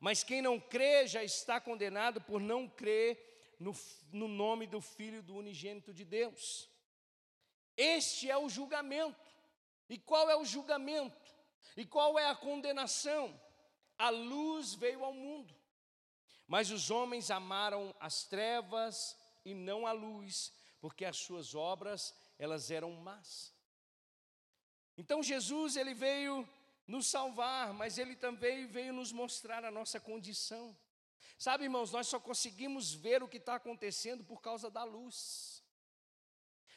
mas 0.00 0.24
quem 0.24 0.40
não 0.40 0.58
crê 0.58 1.06
já 1.06 1.22
está 1.22 1.60
condenado 1.60 2.22
por 2.22 2.40
não 2.40 2.66
crer 2.66 3.54
no, 3.60 3.74
no 4.10 4.26
nome 4.26 4.66
do 4.66 4.80
Filho 4.80 5.22
do 5.22 5.36
unigênito 5.36 5.92
de 5.92 6.02
Deus. 6.02 6.70
Este 7.76 8.30
é 8.30 8.38
o 8.38 8.48
julgamento. 8.48 9.30
E 9.90 9.98
qual 9.98 10.30
é 10.30 10.36
o 10.36 10.44
julgamento? 10.44 11.34
E 11.76 11.84
qual 11.84 12.18
é 12.18 12.30
a 12.30 12.34
condenação? 12.34 13.38
A 13.98 14.08
luz 14.08 14.72
veio 14.72 15.04
ao 15.04 15.12
mundo, 15.12 15.54
mas 16.46 16.70
os 16.70 16.90
homens 16.90 17.30
amaram 17.30 17.94
as 17.98 18.24
trevas 18.24 19.16
e 19.44 19.54
não 19.54 19.86
a 19.86 19.92
luz, 19.92 20.52
porque 20.80 21.04
as 21.04 21.16
suas 21.16 21.54
obras 21.54 22.14
elas 22.38 22.70
eram 22.70 22.92
más. 22.92 23.54
Então 24.96 25.22
Jesus 25.22 25.76
ele 25.76 25.94
veio 25.94 26.48
nos 26.86 27.06
salvar, 27.06 27.72
mas 27.72 27.98
Ele 27.98 28.14
também 28.14 28.66
veio 28.66 28.92
nos 28.92 29.12
mostrar 29.12 29.64
a 29.64 29.70
nossa 29.70 29.98
condição. 29.98 30.76
Sabe, 31.38 31.64
irmãos, 31.64 31.90
nós 31.90 32.06
só 32.06 32.20
conseguimos 32.20 32.92
ver 32.92 33.22
o 33.22 33.28
que 33.28 33.38
está 33.38 33.56
acontecendo 33.56 34.22
por 34.24 34.40
causa 34.40 34.70
da 34.70 34.84
luz. 34.84 35.62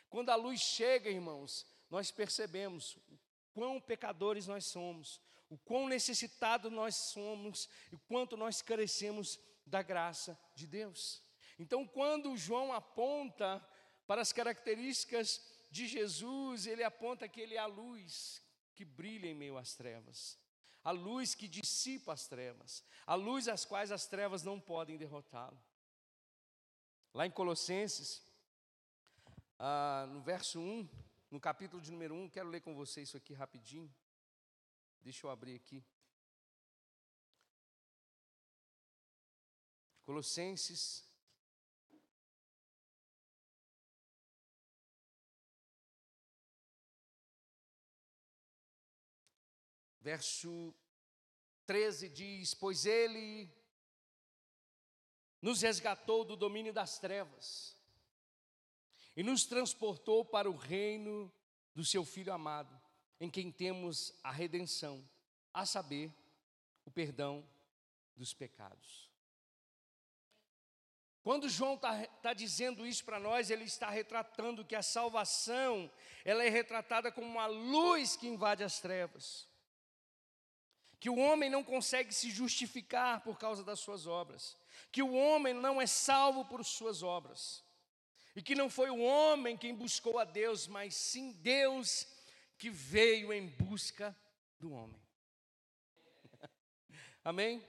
Quando 0.09 0.29
a 0.29 0.35
luz 0.35 0.61
chega, 0.61 1.09
irmãos, 1.09 1.65
nós 1.89 2.09
percebemos 2.11 2.95
o 3.07 3.19
quão 3.53 3.79
pecadores 3.79 4.47
nós 4.47 4.65
somos, 4.65 5.21
o 5.49 5.57
quão 5.57 5.87
necessitados 5.87 6.71
nós 6.71 6.95
somos 6.95 7.69
e 7.91 7.97
quanto 8.07 8.37
nós 8.37 8.61
carecemos 8.61 9.39
da 9.67 9.81
graça 9.81 10.39
de 10.55 10.65
Deus. 10.65 11.21
Então, 11.59 11.85
quando 11.85 12.35
João 12.37 12.73
aponta 12.73 13.65
para 14.05 14.21
as 14.21 14.31
características 14.31 15.41
de 15.69 15.87
Jesus, 15.87 16.65
ele 16.65 16.83
aponta 16.83 17.27
que 17.27 17.41
ele 17.41 17.55
é 17.55 17.59
a 17.59 17.65
luz, 17.65 18.41
que 18.73 18.85
brilha 18.85 19.27
em 19.27 19.35
meio 19.35 19.57
às 19.57 19.75
trevas, 19.75 20.39
a 20.83 20.91
luz 20.91 21.35
que 21.35 21.47
dissipa 21.47 22.13
as 22.13 22.27
trevas, 22.27 22.83
a 23.05 23.15
luz 23.15 23.47
às 23.47 23.65
quais 23.65 23.91
as 23.91 24.07
trevas 24.07 24.43
não 24.43 24.59
podem 24.59 24.97
derrotá-lo. 24.97 25.61
Lá 27.13 27.25
em 27.25 27.31
Colossenses, 27.31 28.21
ah, 29.59 30.07
no 30.09 30.21
verso 30.21 30.59
1, 30.59 30.87
no 31.29 31.39
capítulo 31.39 31.81
de 31.81 31.91
número 31.91 32.15
1, 32.15 32.29
quero 32.29 32.47
ler 32.47 32.61
com 32.61 32.73
você 32.73 33.01
isso 33.01 33.17
aqui 33.17 33.33
rapidinho. 33.33 33.93
Deixa 35.01 35.25
eu 35.25 35.31
abrir 35.31 35.55
aqui. 35.55 35.83
Colossenses 40.07 41.05
Verso 49.99 50.73
13 51.65 52.07
diz: 52.07 52.53
Pois 52.53 52.85
ele 52.85 53.53
nos 55.41 55.61
resgatou 55.61 56.23
do 56.23 56.37
domínio 56.37 56.71
das 56.71 56.97
trevas 56.99 57.77
e 59.13 59.21
nos 59.21 59.45
transportou 59.45 60.23
para 60.23 60.49
o 60.49 60.55
reino 60.55 61.29
do 61.75 61.83
seu 61.83 62.05
Filho 62.05 62.31
amado, 62.31 62.81
em 63.19 63.29
quem 63.29 63.51
temos 63.51 64.17
a 64.23 64.31
redenção, 64.31 65.05
a 65.53 65.65
saber, 65.65 66.09
o 66.85 66.91
perdão 66.91 67.45
dos 68.15 68.33
pecados. 68.33 69.06
Quando 71.27 71.49
João 71.49 71.73
está 71.73 72.07
tá 72.21 72.33
dizendo 72.33 72.87
isso 72.87 73.03
para 73.03 73.19
nós, 73.19 73.51
ele 73.51 73.65
está 73.65 73.89
retratando 73.89 74.63
que 74.63 74.73
a 74.73 74.81
salvação 74.81 75.91
ela 76.23 76.41
é 76.41 76.47
retratada 76.47 77.11
como 77.11 77.27
uma 77.27 77.47
luz 77.47 78.15
que 78.15 78.29
invade 78.29 78.63
as 78.63 78.79
trevas 78.79 79.45
que 81.01 81.09
o 81.09 81.17
homem 81.17 81.49
não 81.49 81.65
consegue 81.65 82.13
se 82.13 82.29
justificar 82.29 83.21
por 83.25 83.37
causa 83.37 83.61
das 83.61 83.81
suas 83.81 84.07
obras, 84.07 84.57
que 84.89 85.03
o 85.03 85.13
homem 85.13 85.53
não 85.53 85.81
é 85.81 85.85
salvo 85.85 86.45
por 86.45 86.63
suas 86.63 87.03
obras, 87.03 87.61
e 88.33 88.41
que 88.41 88.55
não 88.55 88.69
foi 88.69 88.89
o 88.89 89.01
homem 89.01 89.57
quem 89.57 89.75
buscou 89.75 90.17
a 90.19 90.23
Deus, 90.23 90.65
mas 90.65 90.95
sim 90.95 91.33
Deus 91.33 92.07
que 92.57 92.69
veio 92.69 93.33
em 93.33 93.47
busca 93.47 94.15
do 94.57 94.71
homem. 94.71 95.01
Amém? 97.21 97.61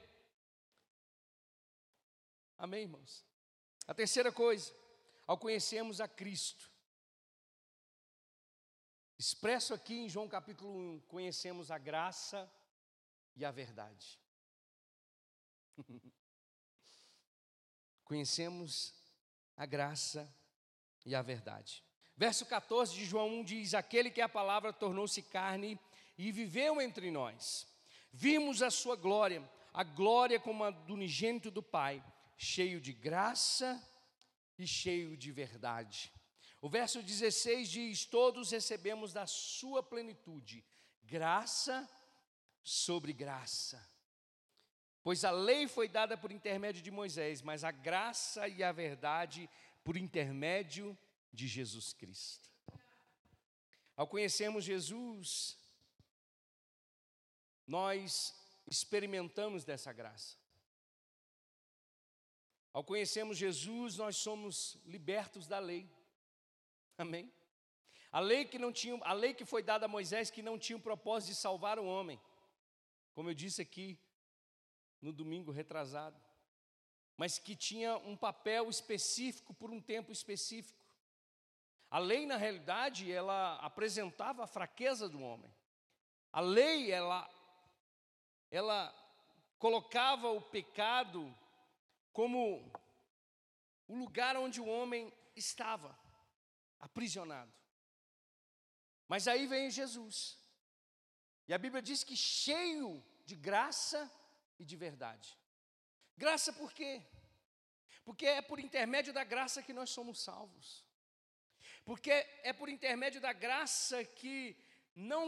Amém, 2.57 2.83
irmãos? 2.83 3.28
A 3.88 3.94
terceira 3.94 4.31
coisa, 4.31 4.70
ao 5.27 5.38
conhecermos 5.38 5.98
a 5.98 6.07
Cristo, 6.07 6.70
expresso 9.18 9.72
aqui 9.72 9.94
em 9.94 10.11
João 10.11 10.29
capítulo 10.29 10.70
1, 10.70 11.01
conhecemos 11.09 11.70
a 11.70 11.79
graça 11.79 12.53
e 13.35 13.46
a 13.46 13.51
verdade. 13.51 14.20
Conhecemos 18.05 18.94
a 19.57 19.64
graça 19.64 20.31
e 21.07 21.14
a 21.14 21.22
verdade. 21.22 21.83
Verso 22.14 22.44
14 22.44 22.94
de 22.94 23.07
João 23.07 23.40
1 23.40 23.44
diz: 23.44 23.72
Aquele 23.72 24.11
que 24.11 24.20
a 24.20 24.29
palavra 24.29 24.70
tornou-se 24.70 25.22
carne 25.22 25.81
e 26.18 26.31
viveu 26.31 26.79
entre 26.79 27.11
nós. 27.11 27.66
Vimos 28.12 28.62
a 28.62 28.70
sua 28.70 28.96
glória, 28.96 29.42
a 29.72 29.83
glória 29.83 30.38
como 30.38 30.64
a 30.64 30.70
do 30.70 30.92
unigênito 30.92 31.51
do 31.51 31.62
Pai, 31.62 32.05
cheio 32.38 32.81
de 32.81 32.92
graça 32.92 33.85
e 34.57 34.66
cheio 34.66 35.16
de 35.16 35.33
verdade. 35.33 36.12
O 36.62 36.68
verso 36.68 37.03
16 37.03 37.68
diz: 37.68 38.05
Todos 38.07 38.53
recebemos 38.53 39.12
da 39.12 39.27
sua 39.27 39.83
plenitude 39.83 40.64
graça 41.03 41.88
sobre 42.62 43.12
graça. 43.12 43.85
Pois 45.03 45.24
a 45.24 45.31
lei 45.31 45.66
foi 45.66 45.88
dada 45.88 46.16
por 46.16 46.31
intermédio 46.31 46.83
de 46.83 46.90
Moisés, 46.90 47.42
mas 47.42 47.64
a 47.64 47.70
graça 47.70 48.46
e 48.46 48.62
a 48.62 48.70
verdade 48.72 49.51
por 49.83 49.96
intermédio 49.96 50.96
de 51.33 51.48
Jesus 51.48 51.92
Cristo. 51.92 52.48
Ao 53.96 54.07
conhecermos 54.07 54.64
Jesus, 54.64 55.59
nós 57.66 58.35
experimentamos 58.66 59.64
dessa 59.64 59.92
graça. 59.92 60.37
Ao 62.73 62.85
conhecermos 62.85 63.37
Jesus, 63.37 63.97
nós 63.97 64.17
somos 64.17 64.79
libertos 64.85 65.47
da 65.47 65.59
lei. 65.59 65.89
Amém? 66.97 67.33
A 68.11 68.21
lei 68.21 68.45
que 68.45 68.59
não 68.59 68.73
tinha, 68.73 68.99
a 69.03 69.13
lei 69.13 69.35
que 69.35 69.45
foi 69.45 69.63
dada 69.63 69.87
a 69.87 69.89
Moisés 69.89 70.31
que 70.31 70.43
não 70.43 70.59
tinha 70.59 70.77
o 70.77 70.81
propósito 70.81 71.31
de 71.31 71.37
salvar 71.37 71.79
o 71.79 71.87
homem. 71.87 72.21
Como 73.15 73.31
eu 73.31 73.35
disse 73.35 73.61
aqui 73.61 73.99
no 75.01 75.13
domingo 75.13 75.51
retrasado, 75.51 76.21
mas 77.17 77.39
que 77.39 77.55
tinha 77.55 77.97
um 77.99 78.17
papel 78.17 78.69
específico 78.71 79.53
por 79.53 79.71
um 79.71 79.81
tempo 79.81 80.13
específico. 80.13 80.79
A 81.91 81.99
lei, 81.99 82.27
na 82.27 82.37
realidade, 82.37 83.11
ela 83.11 83.57
apresentava 83.57 84.45
a 84.45 84.47
fraqueza 84.47 85.09
do 85.09 85.21
homem. 85.21 85.53
A 86.33 86.41
lei, 86.41 86.91
ela, 86.91 87.29
ela 88.51 88.95
colocava 89.59 90.31
o 90.31 90.41
pecado 90.41 91.35
como 92.12 92.73
o 93.87 93.97
lugar 93.97 94.37
onde 94.37 94.61
o 94.61 94.66
homem 94.66 95.12
estava, 95.35 95.99
aprisionado. 96.79 97.53
Mas 99.07 99.27
aí 99.27 99.47
vem 99.47 99.71
Jesus. 99.71 100.38
E 101.47 101.55
a 101.55 101.59
Bíblia 101.59 101.81
diz 101.81 102.05
que 102.05 102.16
cheio 102.16 103.03
de 103.25 103.35
graça 103.35 104.11
e 104.59 104.64
de 104.64 104.77
verdade. 104.77 105.38
Graça 106.16 106.53
por 106.53 106.73
quê? 106.73 107.03
Porque 108.05 108.27
é 108.27 108.42
por 108.42 108.59
intermédio 108.59 109.12
da 109.12 109.25
graça 109.25 109.62
que 109.62 109.73
nós 109.73 109.90
somos 109.90 110.21
salvos. 110.21 110.85
Porque 111.85 112.11
é 112.42 112.53
por 112.53 112.68
intermédio 112.68 113.21
da 113.21 113.33
graça 113.33 114.05
que 114.05 114.57
não, 114.94 115.27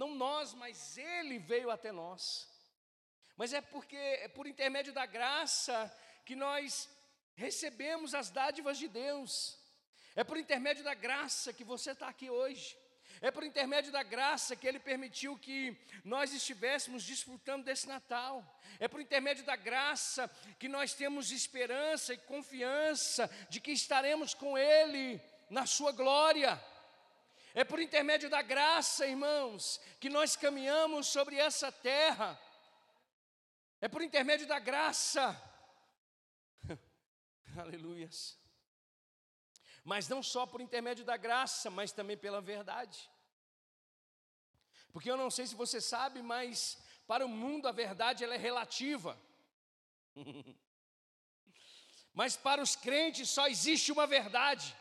não 0.00 0.14
nós, 0.14 0.52
mas 0.52 0.98
Ele 0.98 1.38
veio 1.38 1.70
até 1.70 1.92
nós. 1.92 2.50
Mas 3.36 3.52
é 3.52 3.60
porque 3.60 3.96
é 3.96 4.28
por 4.28 4.46
intermédio 4.46 4.92
da 4.92 5.06
graça 5.06 5.74
que 6.24 6.36
nós 6.36 6.88
recebemos 7.34 8.14
as 8.14 8.30
dádivas 8.30 8.78
de 8.78 8.88
Deus. 8.88 9.58
É 10.14 10.22
por 10.22 10.36
intermédio 10.36 10.84
da 10.84 10.94
graça 10.94 11.52
que 11.52 11.64
você 11.64 11.92
está 11.92 12.08
aqui 12.08 12.30
hoje. 12.30 12.76
É 13.20 13.30
por 13.30 13.44
intermédio 13.44 13.92
da 13.92 14.02
graça 14.02 14.56
que 14.56 14.66
Ele 14.66 14.80
permitiu 14.80 15.38
que 15.38 15.76
nós 16.04 16.32
estivéssemos 16.32 17.04
desfrutando 17.04 17.64
desse 17.64 17.86
Natal. 17.86 18.44
É 18.80 18.88
por 18.88 19.00
intermédio 19.00 19.44
da 19.44 19.54
graça 19.54 20.28
que 20.58 20.68
nós 20.68 20.94
temos 20.94 21.30
esperança 21.30 22.14
e 22.14 22.18
confiança 22.18 23.30
de 23.48 23.60
que 23.60 23.70
estaremos 23.70 24.34
com 24.34 24.58
Ele 24.58 25.20
na 25.48 25.66
Sua 25.66 25.92
glória. 25.92 26.60
É 27.54 27.64
por 27.64 27.80
intermédio 27.80 28.30
da 28.30 28.40
graça, 28.40 29.06
irmãos, 29.06 29.80
que 30.00 30.08
nós 30.08 30.34
caminhamos 30.34 31.06
sobre 31.06 31.36
essa 31.36 31.70
terra. 31.70 32.40
É 33.80 33.88
por 33.88 34.02
intermédio 34.02 34.46
da 34.46 34.58
graça. 34.58 35.40
Aleluias. 37.64 38.38
Mas 39.84 40.08
não 40.08 40.22
só 40.22 40.46
por 40.46 40.60
intermédio 40.60 41.04
da 41.04 41.16
graça, 41.16 41.70
mas 41.70 41.92
também 41.92 42.16
pela 42.16 42.40
verdade. 42.40 43.10
Porque 44.92 45.10
eu 45.10 45.16
não 45.16 45.30
sei 45.30 45.46
se 45.46 45.54
você 45.54 45.80
sabe, 45.80 46.22
mas 46.22 46.78
para 47.06 47.24
o 47.24 47.28
mundo 47.28 47.66
a 47.66 47.72
verdade 47.72 48.22
ela 48.24 48.34
é 48.34 48.38
relativa. 48.38 49.18
mas 52.12 52.36
para 52.36 52.62
os 52.62 52.76
crentes 52.76 53.28
só 53.28 53.46
existe 53.48 53.90
uma 53.90 54.06
verdade. 54.06 54.76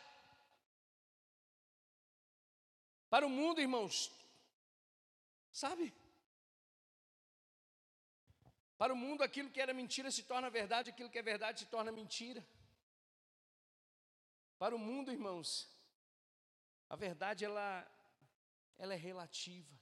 Para 3.09 3.25
o 3.25 3.29
mundo, 3.29 3.59
irmãos, 3.59 4.11
sabe? 5.51 5.93
Para 8.77 8.93
o 8.93 8.95
mundo, 8.95 9.21
aquilo 9.21 9.49
que 9.49 9.61
era 9.61 9.73
mentira 9.73 10.09
se 10.09 10.23
torna 10.23 10.49
verdade, 10.49 10.89
aquilo 10.89 11.09
que 11.09 11.19
é 11.19 11.21
verdade 11.21 11.59
se 11.59 11.65
torna 11.65 11.91
mentira. 11.91 12.45
Para 14.61 14.75
o 14.75 14.77
mundo, 14.77 15.11
irmãos, 15.11 15.67
a 16.87 16.95
verdade 16.95 17.43
ela, 17.43 17.91
ela 18.77 18.93
é 18.93 18.95
relativa. 18.95 19.75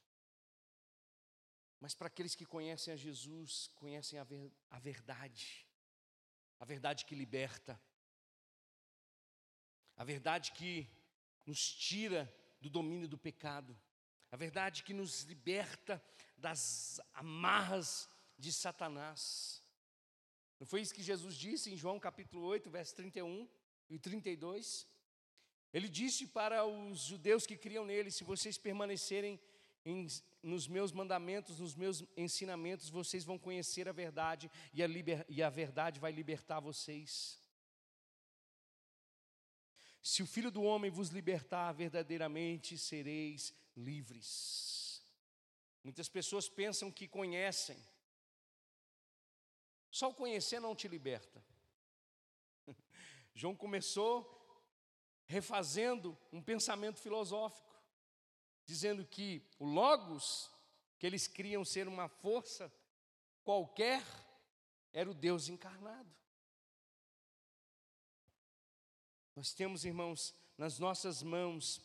Mas 1.82 1.94
para 1.94 2.08
aqueles 2.08 2.34
que 2.34 2.46
conhecem 2.46 2.94
a 2.94 2.96
Jesus, 2.96 3.70
conhecem 3.76 4.18
a, 4.18 4.24
ver, 4.24 4.50
a 4.70 4.80
verdade, 4.80 5.68
a 6.62 6.63
verdade 6.63 7.04
que 7.04 7.13
liberta, 7.13 7.78
a 9.98 10.06
verdade 10.06 10.54
que 10.54 10.88
nos 11.46 11.62
tira 11.74 12.34
do 12.62 12.70
domínio 12.70 13.10
do 13.10 13.18
pecado, 13.18 13.78
a 14.32 14.38
verdade 14.38 14.84
que 14.84 14.94
nos 14.94 15.24
liberta 15.24 16.02
das 16.38 17.02
amarras 17.13 18.10
de 18.38 18.54
Satanás. 18.54 19.62
Não 20.58 20.65
foi 20.65 20.80
isso 20.80 20.96
que 20.96 21.04
Jesus 21.04 21.36
disse 21.36 21.70
em 21.70 21.76
João 21.76 22.00
capítulo 22.00 22.46
8, 22.46 22.70
verso 22.70 22.96
31 22.96 23.59
e 23.89 23.97
32? 23.97 24.88
Ele 25.73 25.88
disse 25.88 26.28
para 26.28 26.65
os 26.65 26.99
judeus 27.02 27.45
que 27.45 27.58
criam 27.58 27.86
nele: 27.86 28.12
se 28.12 28.23
vocês 28.23 28.58
permanecerem 28.58 29.39
em, 29.86 30.08
nos 30.41 30.67
meus 30.67 30.91
mandamentos, 30.91 31.60
nos 31.60 31.75
meus 31.75 32.04
ensinamentos, 32.15 32.89
vocês 32.89 33.23
vão 33.23 33.38
conhecer 33.38 33.88
a 33.88 33.91
verdade 33.91 34.49
e 34.73 34.82
a, 34.82 34.88
liber, 34.88 35.25
e 35.30 35.41
a 35.43 35.49
verdade 35.49 35.99
vai 35.99 36.12
libertar 36.12 36.60
vocês. 36.60 37.39
Se 40.02 40.23
o 40.23 40.28
Filho 40.28 40.49
do 40.49 40.63
Homem 40.63 40.89
vos 40.89 41.10
libertar, 41.10 41.71
verdadeiramente 41.73 42.78
sereis 42.78 43.54
livres. 43.75 45.04
Muitas 45.84 46.10
pessoas 46.10 46.49
pensam 46.49 46.91
que 46.91 47.08
conhecem, 47.08 47.78
só 49.91 50.10
o 50.10 50.13
conhecer 50.13 50.60
não 50.60 50.75
te 50.75 50.88
liberta. 50.88 51.43
João 53.39 53.56
começou 53.56 54.13
refazendo 55.25 56.17
um 56.30 56.41
pensamento 56.41 56.99
filosófico 56.99 57.73
dizendo 58.65 59.06
que 59.06 59.41
o 59.58 59.65
Logos, 59.65 60.52
que 60.97 61.08
eles 61.08 61.25
criam 61.25 61.63
ser 61.63 61.88
uma 61.88 62.10
força 62.10 62.69
qualquer, 63.41 64.04
era 64.91 65.10
o 65.10 65.13
Deus 65.13 65.47
encarnado. 65.47 66.13
Nós 69.38 69.54
temos, 69.54 69.86
irmãos, 69.86 70.36
nas 70.58 70.78
nossas 70.78 71.23
mãos 71.23 71.82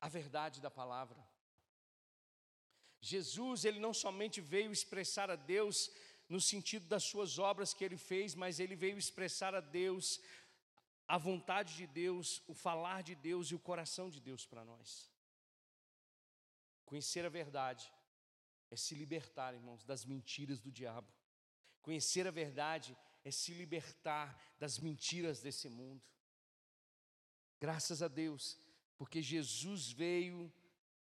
a 0.00 0.08
verdade 0.08 0.60
da 0.60 0.72
palavra. 0.72 1.24
Jesus, 3.00 3.64
ele 3.64 3.78
não 3.78 3.94
somente 3.94 4.40
veio 4.40 4.72
expressar 4.72 5.30
a 5.30 5.36
Deus 5.36 5.88
no 6.30 6.40
sentido 6.40 6.86
das 6.86 7.02
suas 7.02 7.40
obras 7.40 7.74
que 7.74 7.84
ele 7.84 7.96
fez, 7.98 8.36
mas 8.36 8.60
ele 8.60 8.76
veio 8.76 8.96
expressar 8.96 9.52
a 9.52 9.60
Deus, 9.60 10.20
a 11.08 11.18
vontade 11.18 11.74
de 11.74 11.88
Deus, 11.88 12.40
o 12.46 12.54
falar 12.54 13.02
de 13.02 13.16
Deus 13.16 13.50
e 13.50 13.56
o 13.56 13.58
coração 13.58 14.08
de 14.08 14.20
Deus 14.20 14.46
para 14.46 14.64
nós. 14.64 15.10
Conhecer 16.84 17.26
a 17.26 17.28
verdade 17.28 17.92
é 18.70 18.76
se 18.76 18.94
libertar, 18.94 19.54
irmãos, 19.54 19.84
das 19.84 20.04
mentiras 20.04 20.60
do 20.60 20.70
diabo. 20.70 21.12
Conhecer 21.82 22.28
a 22.28 22.30
verdade 22.30 22.96
é 23.24 23.32
se 23.32 23.52
libertar 23.52 24.40
das 24.56 24.78
mentiras 24.78 25.40
desse 25.40 25.68
mundo. 25.68 26.00
Graças 27.58 28.02
a 28.02 28.08
Deus, 28.08 28.56
porque 28.96 29.20
Jesus 29.20 29.90
veio 29.90 30.52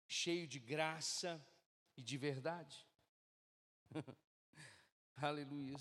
cheio 0.08 0.48
de 0.48 0.60
graça 0.60 1.40
e 1.96 2.02
de 2.02 2.18
verdade. 2.18 2.84
Aleluia. 5.22 5.76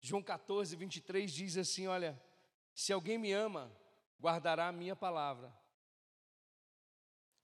João 0.00 0.22
14, 0.22 0.76
23 0.76 1.32
diz 1.32 1.56
assim: 1.56 1.86
Olha, 1.86 2.20
se 2.74 2.92
alguém 2.92 3.18
me 3.18 3.32
ama, 3.32 3.70
guardará 4.20 4.68
a 4.68 4.72
minha 4.72 4.96
palavra 4.96 5.54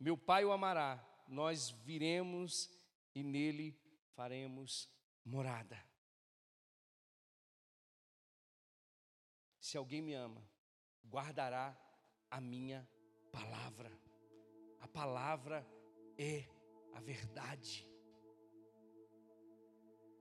meu 0.02 0.18
Pai 0.18 0.44
o 0.44 0.50
amará, 0.50 1.00
nós 1.28 1.70
viremos 1.70 2.68
e 3.14 3.22
nele 3.22 3.80
faremos 4.16 4.90
morada. 5.24 5.80
Se 9.60 9.76
alguém 9.76 10.02
me 10.02 10.12
ama, 10.12 10.44
guardará 11.06 11.80
a 12.28 12.40
minha 12.40 12.84
palavra. 13.30 13.96
A 14.80 14.88
palavra 14.88 15.64
é 16.18 16.48
a 16.94 17.00
verdade. 17.00 17.88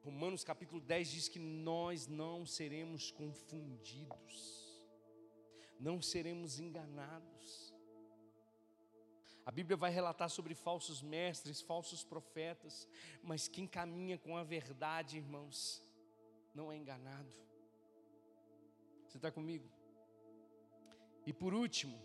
Romanos 0.04 0.44
capítulo 0.44 0.82
10 0.82 1.12
diz 1.12 1.28
que 1.28 1.38
nós 1.38 2.08
não 2.08 2.44
seremos 2.44 3.12
confundidos, 3.12 4.76
não 5.80 6.02
seremos 6.02 6.60
enganados. 6.60 7.72
A 9.46 9.52
Bíblia 9.52 9.78
vai 9.78 9.92
relatar 9.92 10.28
sobre 10.28 10.56
falsos 10.56 11.04
mestres, 11.04 11.62
falsos 11.62 12.04
profetas, 12.04 12.88
mas 13.22 13.48
quem 13.48 13.68
caminha 13.68 14.18
com 14.18 14.36
a 14.36 14.44
verdade, 14.44 15.18
irmãos, 15.18 15.84
não 16.56 16.72
é 16.72 16.78
enganado. 16.78 17.32
Você 19.08 19.18
está 19.18 19.32
comigo? 19.32 19.70
E 21.28 21.34
por 21.34 21.54
último, 21.54 22.02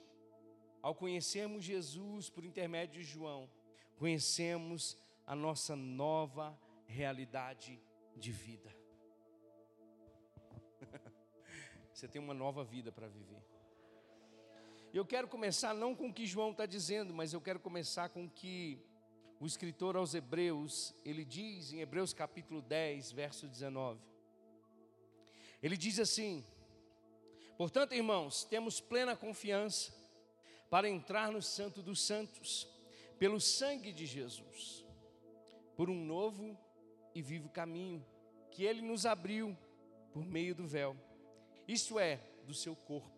ao 0.82 0.94
conhecermos 0.94 1.64
Jesus 1.64 2.28
por 2.28 2.44
intermédio 2.44 3.03
de 3.03 3.09
João, 3.09 3.51
conhecemos 3.97 4.99
a 5.26 5.34
nossa 5.34 5.74
nova 5.74 6.59
realidade 6.86 7.80
de 8.16 8.32
vida. 8.32 8.74
Você 11.92 12.08
tem 12.08 12.20
uma 12.20 12.34
nova 12.34 12.64
vida 12.64 12.90
para 12.90 13.06
viver. 13.06 13.42
Eu 14.92 15.04
quero 15.04 15.28
começar 15.28 15.74
não 15.74 15.94
com 15.94 16.08
o 16.08 16.12
que 16.12 16.26
João 16.26 16.52
está 16.52 16.64
dizendo, 16.64 17.12
mas 17.12 17.32
eu 17.32 17.40
quero 17.40 17.60
começar 17.60 18.08
com 18.08 18.24
o 18.24 18.30
que 18.30 18.82
o 19.38 19.46
escritor 19.46 19.96
aos 19.96 20.14
Hebreus, 20.14 20.94
ele 21.04 21.24
diz 21.24 21.72
em 21.72 21.80
Hebreus 21.80 22.14
capítulo 22.14 22.62
10, 22.62 23.12
verso 23.12 23.46
19. 23.46 24.00
Ele 25.62 25.76
diz 25.76 25.98
assim: 25.98 26.42
Portanto, 27.58 27.94
irmãos, 27.94 28.44
temos 28.44 28.80
plena 28.80 29.14
confiança 29.14 29.92
para 30.70 30.88
entrar 30.88 31.30
no 31.30 31.42
Santo 31.42 31.82
dos 31.82 32.00
Santos, 32.00 32.66
pelo 33.18 33.40
sangue 33.40 33.92
de 33.92 34.06
Jesus, 34.06 34.84
por 35.76 35.90
um 35.90 36.04
novo 36.04 36.58
e 37.16 37.22
vivo 37.22 37.48
caminho 37.48 38.04
que 38.50 38.62
ele 38.62 38.82
nos 38.82 39.06
abriu 39.06 39.56
por 40.12 40.22
meio 40.22 40.54
do 40.54 40.66
véu, 40.66 40.94
isto 41.66 41.98
é, 41.98 42.20
do 42.44 42.52
seu 42.52 42.76
corpo. 42.76 43.10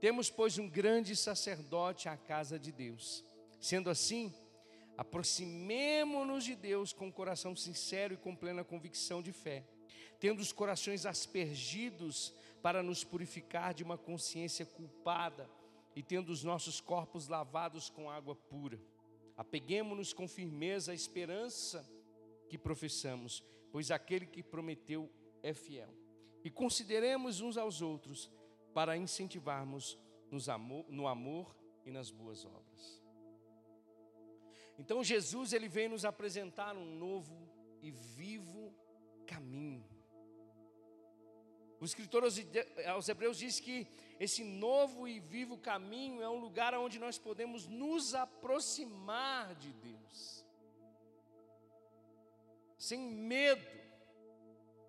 Temos, 0.00 0.30
pois, 0.30 0.56
um 0.58 0.66
grande 0.66 1.14
sacerdote 1.14 2.08
à 2.08 2.16
casa 2.16 2.58
de 2.58 2.72
Deus. 2.72 3.22
Sendo 3.60 3.90
assim, 3.90 4.34
aproximemo-nos 4.96 6.42
de 6.42 6.56
Deus 6.56 6.94
com 6.94 7.08
um 7.08 7.12
coração 7.12 7.54
sincero 7.54 8.14
e 8.14 8.16
com 8.16 8.34
plena 8.34 8.64
convicção 8.64 9.20
de 9.20 9.30
fé, 9.30 9.62
tendo 10.18 10.40
os 10.40 10.50
corações 10.50 11.04
aspergidos 11.04 12.34
para 12.62 12.82
nos 12.82 13.04
purificar 13.04 13.74
de 13.74 13.84
uma 13.84 13.98
consciência 13.98 14.64
culpada 14.64 15.50
e 15.94 16.02
tendo 16.02 16.32
os 16.32 16.42
nossos 16.42 16.80
corpos 16.80 17.28
lavados 17.28 17.90
com 17.90 18.10
água 18.10 18.34
pura. 18.34 18.80
Apeguemos-nos 19.36 20.14
com 20.14 20.26
firmeza 20.26 20.92
à 20.92 20.94
esperança 20.94 21.86
que 22.52 22.58
professamos, 22.58 23.42
pois 23.70 23.90
aquele 23.90 24.26
que 24.26 24.42
prometeu 24.42 25.10
é 25.42 25.54
fiel. 25.54 25.88
E 26.44 26.50
consideremos 26.50 27.40
uns 27.40 27.56
aos 27.56 27.80
outros 27.80 28.30
para 28.74 28.94
incentivarmos 28.94 29.98
amor, 30.50 30.84
no 30.90 31.06
amor 31.06 31.56
e 31.86 31.90
nas 31.90 32.10
boas 32.10 32.44
obras. 32.44 33.02
Então 34.78 35.02
Jesus 35.02 35.54
ele 35.54 35.66
vem 35.66 35.88
nos 35.88 36.04
apresentar 36.04 36.76
um 36.76 36.94
novo 36.94 37.48
e 37.80 37.90
vivo 37.90 38.74
caminho. 39.26 39.88
O 41.80 41.86
escritor 41.86 42.22
aos 42.86 43.08
Hebreus 43.08 43.38
diz 43.38 43.60
que 43.60 43.88
esse 44.20 44.44
novo 44.44 45.08
e 45.08 45.20
vivo 45.20 45.56
caminho 45.56 46.20
é 46.20 46.28
um 46.28 46.38
lugar 46.38 46.74
onde 46.74 46.98
nós 46.98 47.16
podemos 47.16 47.66
nos 47.66 48.14
aproximar 48.14 49.54
de 49.54 49.72
Deus, 49.72 50.44
sem 52.82 52.98
medo, 52.98 53.64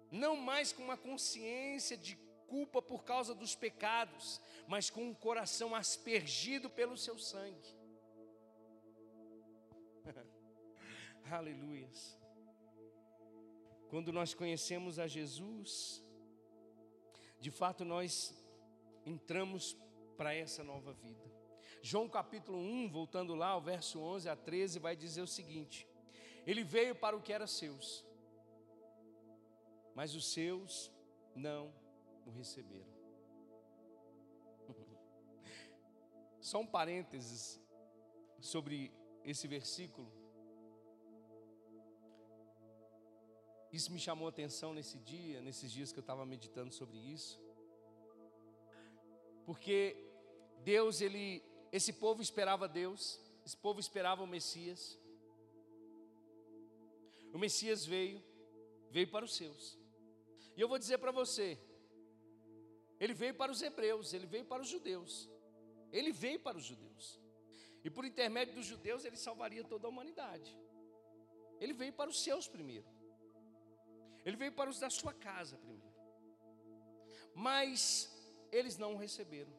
não 0.09 0.35
mais 0.35 0.73
com 0.73 0.81
uma 0.81 0.97
consciência 0.97 1.95
de 1.95 2.15
culpa 2.47 2.81
por 2.81 3.03
causa 3.03 3.35
dos 3.35 3.53
pecados, 3.53 4.41
mas 4.67 4.89
com 4.89 5.03
um 5.09 5.13
coração 5.13 5.75
aspergido 5.75 6.71
pelo 6.71 6.97
seu 6.97 7.19
sangue. 7.19 7.77
Aleluias. 11.29 12.19
Quando 13.91 14.11
nós 14.11 14.33
conhecemos 14.33 14.97
a 14.97 15.05
Jesus, 15.05 16.03
de 17.39 17.51
fato 17.51 17.85
nós 17.85 18.33
entramos 19.05 19.77
para 20.17 20.33
essa 20.33 20.63
nova 20.63 20.93
vida. 20.93 21.31
João 21.83 22.09
capítulo 22.09 22.57
1, 22.57 22.89
voltando 22.89 23.35
lá, 23.35 23.55
o 23.55 23.61
verso 23.61 23.99
11 23.99 24.29
a 24.29 24.35
13, 24.35 24.79
vai 24.79 24.95
dizer 24.95 25.21
o 25.21 25.27
seguinte: 25.27 25.87
Ele 26.45 26.63
veio 26.63 26.95
para 26.95 27.15
o 27.15 27.21
que 27.21 27.31
era 27.31 27.47
seus, 27.47 28.05
mas 29.95 30.13
os 30.15 30.25
seus 30.25 30.91
não 31.35 31.73
o 32.25 32.31
receberam. 32.31 32.93
Só 36.41 36.59
um 36.59 36.67
parênteses 36.67 37.61
sobre 38.39 38.91
esse 39.23 39.47
versículo. 39.47 40.11
Isso 43.71 43.91
me 43.91 43.99
chamou 43.99 44.27
a 44.27 44.29
atenção 44.29 44.73
nesse 44.73 44.99
dia, 44.99 45.41
nesses 45.41 45.71
dias 45.71 45.91
que 45.91 45.97
eu 45.97 46.01
estava 46.07 46.25
meditando 46.25 46.71
sobre 46.71 46.97
isso. 46.97 47.41
Porque 49.45 49.97
Deus, 50.63 51.01
ele, 51.01 51.43
esse 51.71 51.91
povo 51.93 52.21
esperava 52.21 52.67
Deus, 52.67 53.19
esse 53.45 53.57
povo 53.57 53.79
esperava 53.79 54.21
o 54.21 54.27
Messias. 54.27 54.99
O 57.33 57.39
Messias 57.39 57.83
veio, 57.83 58.23
veio 58.91 59.07
para 59.07 59.25
os 59.25 59.35
seus. 59.35 59.77
E 60.55 60.61
eu 60.61 60.67
vou 60.67 60.77
dizer 60.77 60.99
para 60.99 61.11
você, 61.11 61.57
ele 62.99 63.13
veio 63.13 63.33
para 63.33 63.51
os 63.51 63.61
hebreus, 63.61 64.13
ele 64.13 64.27
veio 64.27 64.45
para 64.45 64.61
os 64.61 64.69
judeus. 64.69 65.29
Ele 65.91 66.11
veio 66.11 66.39
para 66.39 66.57
os 66.57 66.63
judeus. 66.63 67.19
E 67.83 67.89
por 67.89 68.05
intermédio 68.05 68.53
dos 68.53 68.65
judeus, 68.65 69.03
ele 69.03 69.17
salvaria 69.17 69.63
toda 69.63 69.87
a 69.87 69.89
humanidade. 69.89 70.51
Ele 71.59 71.73
veio 71.73 71.93
para 71.93 72.09
os 72.09 72.21
seus 72.23 72.47
primeiro. 72.47 72.87
Ele 74.25 74.37
veio 74.37 74.51
para 74.51 74.69
os 74.69 74.79
da 74.79 74.89
sua 74.89 75.13
casa 75.13 75.57
primeiro. 75.57 75.93
Mas 77.35 78.09
eles 78.51 78.77
não 78.77 78.93
o 78.93 78.97
receberam. 78.97 79.53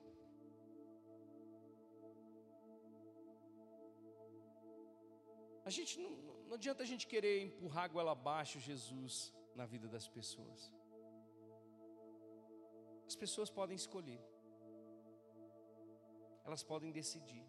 A 5.64 5.70
gente 5.70 5.98
não, 5.98 6.12
não 6.46 6.54
adianta 6.54 6.82
a 6.82 6.86
gente 6.86 7.06
querer 7.06 7.42
empurrar 7.42 7.90
goela 7.90 8.12
abaixo 8.12 8.60
Jesus 8.60 9.32
na 9.54 9.66
vida 9.66 9.88
das 9.88 10.06
pessoas. 10.08 10.72
As 13.06 13.16
pessoas 13.16 13.50
podem 13.50 13.76
escolher. 13.76 14.20
Elas 16.44 16.62
podem 16.62 16.90
decidir. 16.90 17.46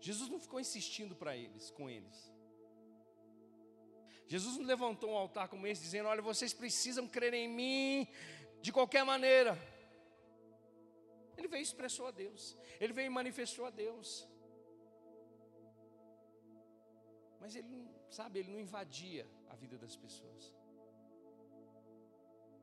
Jesus 0.00 0.28
não 0.30 0.40
ficou 0.40 0.58
insistindo 0.58 1.14
para 1.14 1.36
eles, 1.36 1.70
com 1.70 1.88
eles. 1.88 2.32
Jesus 4.26 4.56
não 4.56 4.64
levantou 4.64 5.10
um 5.10 5.16
altar 5.16 5.48
como 5.48 5.66
esse, 5.66 5.82
dizendo: 5.82 6.08
Olha, 6.08 6.22
vocês 6.22 6.54
precisam 6.54 7.06
crer 7.06 7.34
em 7.34 7.48
mim 7.48 8.08
de 8.62 8.72
qualquer 8.72 9.04
maneira. 9.04 9.58
Veio 11.52 11.62
e 11.62 11.68
expressou 11.70 12.06
a 12.10 12.12
Deus, 12.22 12.56
ele 12.82 12.92
veio 12.98 13.08
e 13.10 13.16
manifestou 13.20 13.64
a 13.66 13.70
Deus. 13.84 14.08
Mas 17.40 17.54
ele 17.58 17.68
não, 17.68 17.82
sabe, 18.18 18.38
ele 18.40 18.52
não 18.52 18.60
invadia 18.66 19.24
a 19.52 19.54
vida 19.62 19.76
das 19.84 19.96
pessoas. 20.04 20.42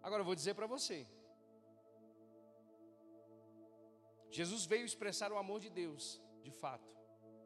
Agora 0.01 0.21
eu 0.21 0.29
vou 0.29 0.35
dizer 0.41 0.53
para 0.59 0.67
você: 0.75 0.97
Jesus 4.39 4.65
veio 4.73 4.85
expressar 4.91 5.31
o 5.31 5.37
amor 5.45 5.59
de 5.65 5.71
Deus, 5.81 6.21
de 6.43 6.51
fato 6.51 6.97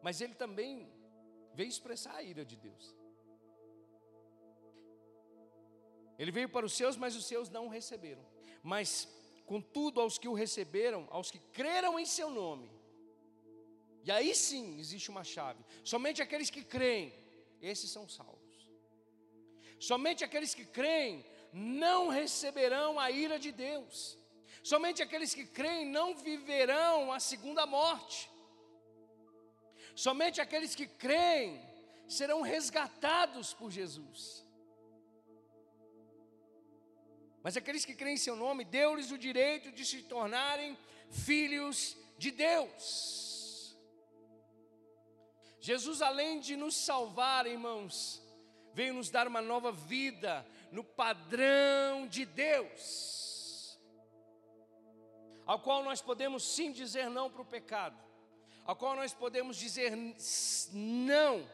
mas 0.01 0.19
ele 0.19 0.33
também 0.33 0.91
veio 1.53 1.69
expressar 1.69 2.15
a 2.15 2.23
ira 2.23 2.43
de 2.43 2.55
Deus. 2.55 2.95
Ele 6.17 6.31
veio 6.31 6.49
para 6.49 6.65
os 6.65 6.73
seus, 6.73 6.97
mas 6.97 7.15
os 7.15 7.25
seus 7.25 7.49
não 7.49 7.67
o 7.67 7.69
receberam. 7.69 8.25
Mas, 8.61 9.07
contudo, 9.51 9.99
aos 9.99 10.17
que 10.17 10.29
o 10.31 10.37
receberam, 10.43 11.01
aos 11.17 11.29
que 11.33 11.39
creram 11.57 11.99
em 11.99 12.05
seu 12.05 12.29
nome, 12.41 12.69
e 14.05 14.09
aí 14.15 14.33
sim 14.33 14.65
existe 14.79 15.09
uma 15.13 15.25
chave: 15.33 15.61
somente 15.83 16.21
aqueles 16.25 16.49
que 16.55 16.63
creem, 16.75 17.13
esses 17.61 17.89
são 17.95 18.05
salvos. 18.07 18.55
Somente 19.89 20.23
aqueles 20.23 20.53
que 20.57 20.65
creem 20.79 21.25
não 21.51 22.07
receberão 22.07 22.89
a 22.97 23.11
ira 23.11 23.37
de 23.45 23.51
Deus. 23.51 24.17
Somente 24.71 25.03
aqueles 25.03 25.33
que 25.37 25.45
creem 25.59 25.85
não 25.97 26.07
viverão 26.15 27.11
a 27.11 27.19
segunda 27.19 27.65
morte. 27.65 28.29
Somente 30.05 30.39
aqueles 30.39 30.73
que 30.79 30.87
creem 30.87 31.59
serão 32.07 32.39
resgatados 32.53 33.53
por 33.53 33.69
Jesus. 33.79 34.45
Mas 37.43 37.57
aqueles 37.57 37.85
que 37.85 37.95
creem 37.95 38.15
em 38.15 38.17
seu 38.17 38.35
nome, 38.35 38.63
deu-lhes 38.63 39.11
o 39.11 39.17
direito 39.17 39.71
de 39.71 39.85
se 39.85 40.03
tornarem 40.03 40.77
filhos 41.09 41.97
de 42.17 42.31
Deus. 42.31 43.75
Jesus, 45.59 46.01
além 46.01 46.39
de 46.39 46.55
nos 46.55 46.75
salvar, 46.75 47.45
irmãos, 47.45 48.21
veio 48.73 48.93
nos 48.93 49.09
dar 49.09 49.27
uma 49.27 49.41
nova 49.41 49.71
vida 49.71 50.45
no 50.71 50.83
padrão 50.83 52.07
de 52.07 52.25
Deus. 52.25 53.29
ao 55.45 55.59
qual 55.59 55.83
nós 55.83 56.01
podemos 56.01 56.43
sim 56.43 56.71
dizer 56.71 57.09
não 57.09 57.29
para 57.29 57.41
o 57.41 57.45
pecado, 57.45 57.97
ao 58.63 58.75
qual 58.75 58.95
nós 58.95 59.13
podemos 59.13 59.57
dizer 59.57 59.91
não 60.71 61.45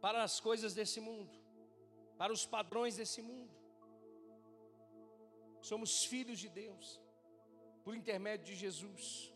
para 0.00 0.22
as 0.22 0.38
coisas 0.38 0.74
desse 0.74 1.00
mundo, 1.00 1.35
para 2.16 2.32
os 2.32 2.46
padrões 2.46 2.96
desse 2.96 3.20
mundo. 3.22 3.54
Somos 5.60 6.04
filhos 6.04 6.38
de 6.38 6.48
Deus, 6.48 7.00
por 7.84 7.94
intermédio 7.94 8.46
de 8.46 8.54
Jesus. 8.54 9.32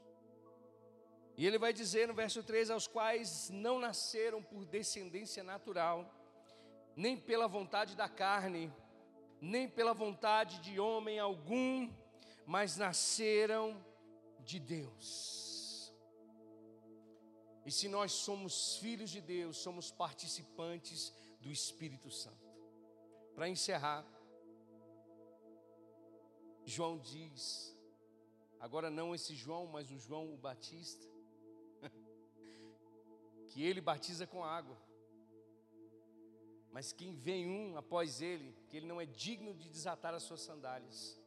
E 1.37 1.47
ele 1.47 1.59
vai 1.59 1.73
dizer 1.73 2.07
no 2.07 2.15
verso 2.15 2.43
3: 2.43 2.71
aos 2.71 2.87
quais 2.87 3.51
não 3.51 3.79
nasceram 3.79 4.43
por 4.43 4.65
descendência 4.65 5.43
natural, 5.43 5.99
nem 6.95 7.17
pela 7.17 7.49
vontade 7.49 7.97
da 7.97 8.09
carne, 8.09 8.73
nem 9.41 9.69
pela 9.69 9.95
vontade 9.95 10.61
de 10.61 10.79
homem 10.79 11.19
algum, 11.19 11.91
mas 12.47 12.77
nasceram 12.77 13.85
de 14.41 14.59
Deus. 14.59 15.93
E 17.65 17.71
se 17.71 17.89
nós 17.89 18.13
somos 18.13 18.77
filhos 18.79 19.11
de 19.11 19.21
Deus, 19.21 19.59
somos 19.59 19.91
participantes 19.91 21.15
do 21.41 21.51
Espírito 21.51 22.11
Santo. 22.11 22.40
Para 23.35 23.49
encerrar, 23.49 24.05
João 26.65 26.99
diz, 26.99 27.77
agora 28.59 28.91
não 28.91 29.15
esse 29.15 29.35
João, 29.35 29.67
mas 29.67 29.91
o 29.91 29.99
João 29.99 30.33
o 30.33 30.37
Batista, 30.37 31.07
que 33.49 33.63
ele 33.63 33.81
batiza 33.81 34.27
com 34.27 34.45
água. 34.45 34.77
Mas 36.71 36.93
quem 36.93 37.15
vem 37.15 37.49
um 37.49 37.77
após 37.77 38.21
ele, 38.21 38.55
que 38.69 38.77
ele 38.77 38.87
não 38.87 39.01
é 39.01 39.07
digno 39.07 39.53
de 39.55 39.69
desatar 39.69 40.15
as 40.15 40.23
suas 40.23 40.41
sandálias, 40.41 41.21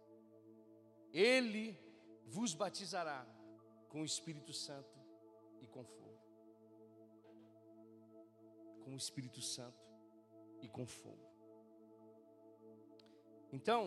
ele 1.11 1.77
vos 2.25 2.53
batizará 2.53 3.27
com 3.89 4.01
o 4.01 4.05
Espírito 4.05 4.53
Santo 4.53 4.97
e 5.61 5.67
com 5.67 5.83
fogo. 5.83 6.21
Com 8.83 8.93
o 8.93 8.97
Espírito 8.97 9.41
Santo 9.41 9.83
e 10.61 10.67
com 10.67 10.85
fogo. 10.85 11.32
Então, 13.57 13.81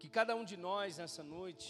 que 0.00 0.08
cada 0.08 0.34
um 0.34 0.44
de 0.50 0.56
nós 0.56 0.96
nessa 0.96 1.22
noite 1.22 1.68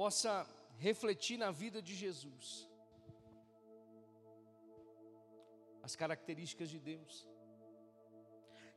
possa 0.00 0.32
refletir 0.78 1.36
na 1.36 1.50
vida 1.50 1.82
de 1.82 1.94
Jesus 1.94 2.46
as 5.82 5.94
características 5.94 6.70
de 6.74 6.78
Deus. 6.78 7.28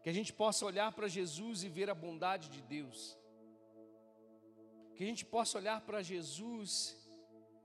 Que 0.02 0.10
a 0.10 0.18
gente 0.18 0.34
possa 0.34 0.66
olhar 0.66 0.92
para 0.92 1.08
Jesus 1.08 1.64
e 1.64 1.70
ver 1.70 1.90
a 1.90 1.96
bondade 2.06 2.50
de 2.50 2.62
Deus. 2.62 3.18
Que 4.96 5.04
a 5.06 5.08
gente 5.08 5.26
possa 5.26 5.58
olhar 5.62 5.80
para 5.88 6.02
Jesus 6.02 6.66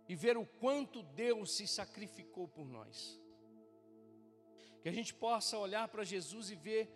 e 0.09 0.15
ver 0.15 0.37
o 0.37 0.47
quanto 0.47 1.03
Deus 1.03 1.57
se 1.57 1.67
sacrificou 1.67 2.47
por 2.47 2.69
nós. 2.69 3.21
Que 4.81 4.89
a 4.89 4.93
gente 4.93 5.13
possa 5.13 5.59
olhar 5.59 5.89
para 5.89 6.05
Jesus 6.05 6.51
e 6.51 6.55
ver 6.55 6.89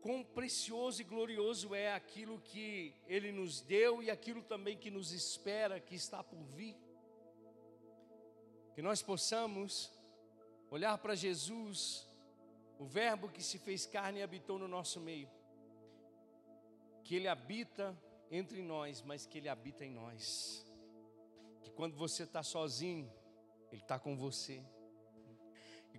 quão 0.00 0.22
precioso 0.22 1.00
e 1.00 1.04
glorioso 1.04 1.74
é 1.74 1.92
aquilo 1.92 2.40
que 2.40 2.94
Ele 3.08 3.32
nos 3.32 3.60
deu 3.60 4.02
e 4.02 4.10
aquilo 4.10 4.42
também 4.42 4.76
que 4.76 4.90
nos 4.90 5.12
espera, 5.12 5.80
que 5.80 5.94
está 5.94 6.22
por 6.22 6.42
vir. 6.44 6.76
Que 8.74 8.82
nós 8.82 9.02
possamos 9.02 9.90
olhar 10.70 10.96
para 10.98 11.14
Jesus, 11.14 12.06
o 12.78 12.84
Verbo 12.84 13.28
que 13.28 13.42
se 13.42 13.58
fez 13.58 13.86
carne 13.86 14.20
e 14.20 14.22
habitou 14.22 14.58
no 14.58 14.68
nosso 14.68 15.00
meio, 15.00 15.28
que 17.02 17.14
Ele 17.16 17.28
habita 17.28 17.96
entre 18.30 18.62
nós, 18.62 19.02
mas 19.02 19.26
que 19.26 19.38
Ele 19.38 19.48
habita 19.48 19.84
em 19.84 19.90
nós. 19.90 20.64
Que 21.62 21.70
quando 21.70 21.96
você 21.96 22.24
está 22.24 22.42
sozinho, 22.42 23.10
Ele 23.72 23.82
está 23.82 23.98
com 23.98 24.16
você. 24.16 24.62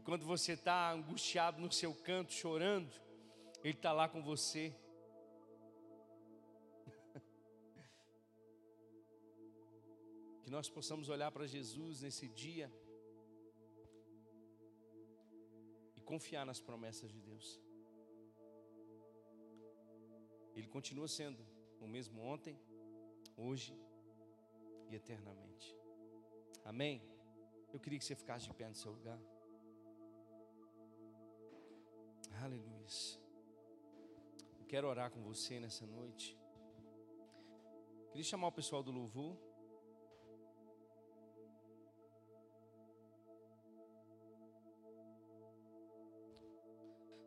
E 0.07 0.09
quando 0.09 0.25
você 0.25 0.53
está 0.53 0.93
angustiado 0.93 1.59
no 1.59 1.69
seu 1.69 1.93
canto, 1.93 2.31
chorando, 2.31 2.89
Ele 3.61 3.73
está 3.73 3.91
lá 3.91 4.07
com 4.07 4.23
você. 4.23 4.73
que 10.43 10.49
nós 10.49 10.69
possamos 10.69 11.09
olhar 11.09 11.29
para 11.29 11.45
Jesus 11.45 12.03
nesse 12.03 12.29
dia 12.29 12.71
confiar 16.05 16.45
nas 16.45 16.61
promessas 16.61 17.11
de 17.11 17.19
Deus. 17.19 17.59
Ele 20.55 20.67
continua 20.67 21.09
sendo 21.09 21.45
o 21.81 21.87
mesmo 21.95 22.21
ontem, 22.21 22.57
hoje 23.35 23.77
e 24.89 24.95
eternamente. 24.95 25.75
Amém? 26.63 27.01
Eu 27.73 27.79
queria 27.81 27.99
que 27.99 28.05
você 28.05 28.15
ficasse 28.15 28.47
de 28.47 28.53
pé 28.53 28.69
no 28.69 28.75
seu 28.75 28.93
lugar. 28.93 29.19
Aleluia. 32.41 32.77
Eu 34.59 34.65
quero 34.67 34.87
orar 34.87 35.11
com 35.11 35.21
você 35.23 35.59
nessa 35.59 35.85
noite. 35.85 36.37
Queria 38.09 38.23
chamar 38.23 38.47
o 38.47 38.51
pessoal 38.51 38.81
do 38.83 38.91
louvor. 38.91 39.37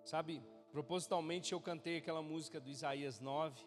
Sabe, 0.05 0.43
propositalmente 0.73 1.53
eu 1.53 1.61
cantei 1.61 1.99
aquela 1.99 2.23
música 2.23 2.59
do 2.59 2.69
Isaías 2.69 3.21
9, 3.21 3.65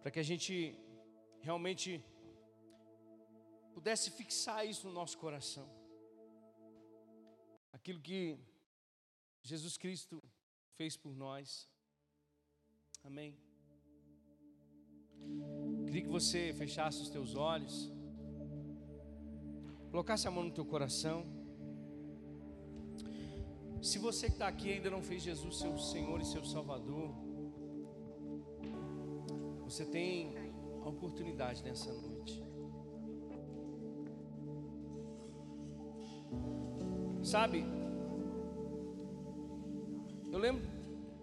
para 0.00 0.10
que 0.10 0.20
a 0.20 0.22
gente 0.22 0.78
realmente 1.40 2.04
pudesse 3.72 4.10
fixar 4.10 4.64
isso 4.66 4.86
no 4.86 4.92
nosso 4.92 5.18
coração. 5.18 5.81
Aquilo 7.82 7.98
que 7.98 8.38
Jesus 9.42 9.76
Cristo 9.76 10.22
fez 10.76 10.96
por 10.96 11.16
nós. 11.16 11.68
Amém. 13.02 13.36
Queria 15.84 16.02
que 16.02 16.08
você 16.08 16.52
fechasse 16.52 17.02
os 17.02 17.08
teus 17.08 17.34
olhos, 17.34 17.90
colocasse 19.90 20.28
a 20.28 20.30
mão 20.30 20.44
no 20.44 20.52
teu 20.52 20.64
coração. 20.64 21.26
Se 23.82 23.98
você 23.98 24.28
que 24.28 24.34
está 24.34 24.46
aqui 24.46 24.74
ainda 24.74 24.88
não 24.88 25.02
fez 25.02 25.20
Jesus 25.24 25.56
seu 25.56 25.76
Senhor 25.76 26.20
e 26.20 26.24
seu 26.24 26.44
Salvador, 26.44 27.12
você 29.64 29.84
tem 29.84 30.36
a 30.84 30.88
oportunidade 30.88 31.64
nessa 31.64 31.92
noite. 31.92 32.51
Sabe, 37.32 37.64
eu 40.30 40.38
lembro 40.38 40.62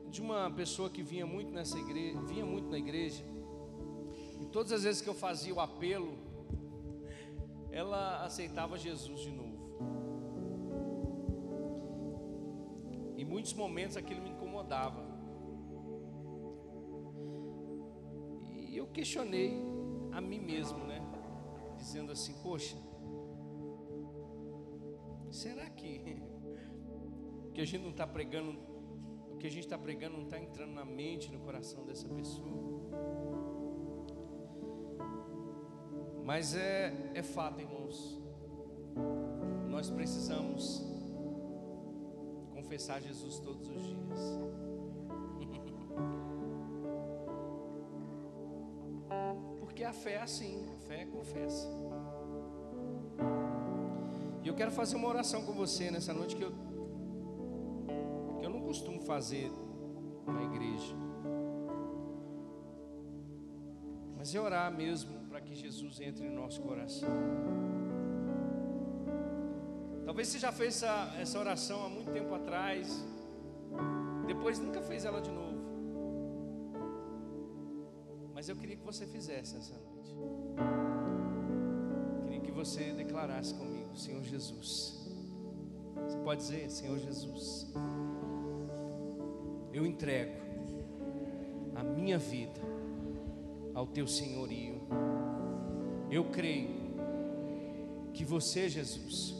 de 0.09 0.19
uma 0.19 0.49
pessoa 0.49 0.89
que 0.89 1.03
vinha 1.03 1.23
muito 1.23 1.51
nessa 1.51 1.77
igreja, 1.77 2.19
vinha 2.21 2.43
muito 2.43 2.67
na 2.67 2.79
igreja, 2.79 3.23
e 4.41 4.45
todas 4.47 4.71
as 4.71 4.85
vezes 4.85 5.03
que 5.03 5.07
eu 5.07 5.13
fazia 5.13 5.53
o 5.53 5.59
apelo, 5.59 6.17
ela 7.71 8.25
aceitava 8.25 8.75
Jesus 8.75 9.21
de 9.21 9.29
novo. 9.29 9.49
muitos 13.23 13.53
momentos 13.53 13.95
aquilo 13.95 14.23
me 14.23 14.31
incomodava. 14.31 15.05
E 18.67 18.75
eu 18.75 18.87
questionei 18.87 19.61
a 20.11 20.19
mim 20.19 20.39
mesmo, 20.39 20.79
né? 20.85 20.99
Dizendo 21.77 22.11
assim: 22.11 22.33
Poxa, 22.41 22.75
que 27.59 27.63
a 27.63 27.65
gente 27.65 27.83
não 27.83 27.89
está 27.89 28.07
pregando, 28.07 28.57
o 29.33 29.37
que 29.37 29.45
a 29.45 29.51
gente 29.51 29.65
está 29.65 29.77
pregando 29.77 30.15
não 30.15 30.23
está 30.23 30.39
entrando 30.39 30.71
na 30.71 30.85
mente, 30.85 31.29
no 31.29 31.41
coração 31.41 31.85
dessa 31.85 32.07
pessoa? 32.07 32.47
Mas 36.23 36.55
é, 36.55 37.11
é 37.13 37.21
fato, 37.21 37.59
irmãos. 37.59 38.17
Nós 39.67 39.89
precisamos 39.89 40.81
confessar 42.53 43.01
Jesus 43.01 43.39
todos 43.39 43.67
os 43.67 43.83
dias. 43.83 44.19
Porque 49.59 49.83
a 49.83 49.91
fé 49.91 50.13
é 50.13 50.21
assim, 50.21 50.65
a 50.75 50.77
fé 50.87 51.01
é 51.01 51.05
confessa. 51.07 51.67
E 54.41 54.47
eu 54.47 54.55
quero 54.55 54.71
fazer 54.71 54.95
uma 54.95 55.09
oração 55.09 55.45
com 55.45 55.51
você 55.51 55.91
nessa 55.91 56.13
noite 56.13 56.37
que 56.37 56.43
eu, 56.43 56.69
fazer 59.09 59.51
na 60.27 60.43
igreja. 60.43 60.95
Mas 64.15 64.35
é 64.35 64.39
orar 64.39 64.71
mesmo 64.71 65.15
para 65.29 65.41
que 65.41 65.55
Jesus 65.55 65.99
entre 65.99 66.29
no 66.29 66.35
nosso 66.41 66.61
coração. 66.61 67.09
Talvez 70.05 70.27
você 70.27 70.37
já 70.37 70.51
fez 70.51 70.75
essa, 70.75 71.15
essa 71.23 71.39
oração 71.39 71.85
há 71.85 71.89
muito 71.89 72.11
tempo 72.11 72.35
atrás. 72.35 73.03
Depois 74.27 74.59
nunca 74.59 74.81
fez 74.83 75.05
ela 75.05 75.21
de 75.27 75.31
novo. 75.31 75.57
Mas 78.35 78.47
eu 78.47 78.55
queria 78.55 78.75
que 78.75 78.85
você 78.91 79.07
fizesse 79.07 79.57
essa 79.57 79.75
noite. 79.87 80.15
Queria 82.25 82.41
que 82.41 82.51
você 82.51 82.91
declarasse 82.93 83.55
comigo, 83.55 83.95
Senhor 83.95 84.23
Jesus. 84.23 85.09
Você 86.07 86.17
pode 86.19 86.41
dizer, 86.41 86.69
Senhor 86.69 86.97
Jesus, 86.99 87.73
eu 89.73 89.85
entrego 89.85 90.33
a 91.75 91.83
minha 91.83 92.17
vida 92.17 92.59
ao 93.73 93.87
teu 93.87 94.07
senhorio. 94.07 94.81
Eu 96.11 96.25
creio 96.25 96.69
que 98.13 98.25
você, 98.25 98.67
Jesus, 98.67 99.35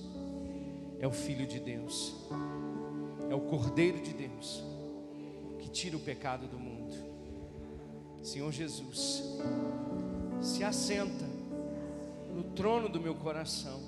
é 1.00 1.08
o 1.08 1.12
Filho 1.12 1.46
de 1.46 1.60
Deus, 1.60 2.16
é 3.30 3.36
o 3.36 3.42
Cordeiro 3.42 4.00
de 4.02 4.14
Deus, 4.14 4.64
que 5.58 5.70
tira 5.70 5.98
o 5.98 6.00
pecado 6.00 6.48
do 6.48 6.58
mundo. 6.58 6.96
Senhor 8.22 8.52
Jesus, 8.52 9.24
se 10.42 10.64
assenta 10.64 11.26
no 12.34 12.44
trono 12.44 12.88
do 12.88 13.02
meu 13.02 13.16
coração. 13.16 13.82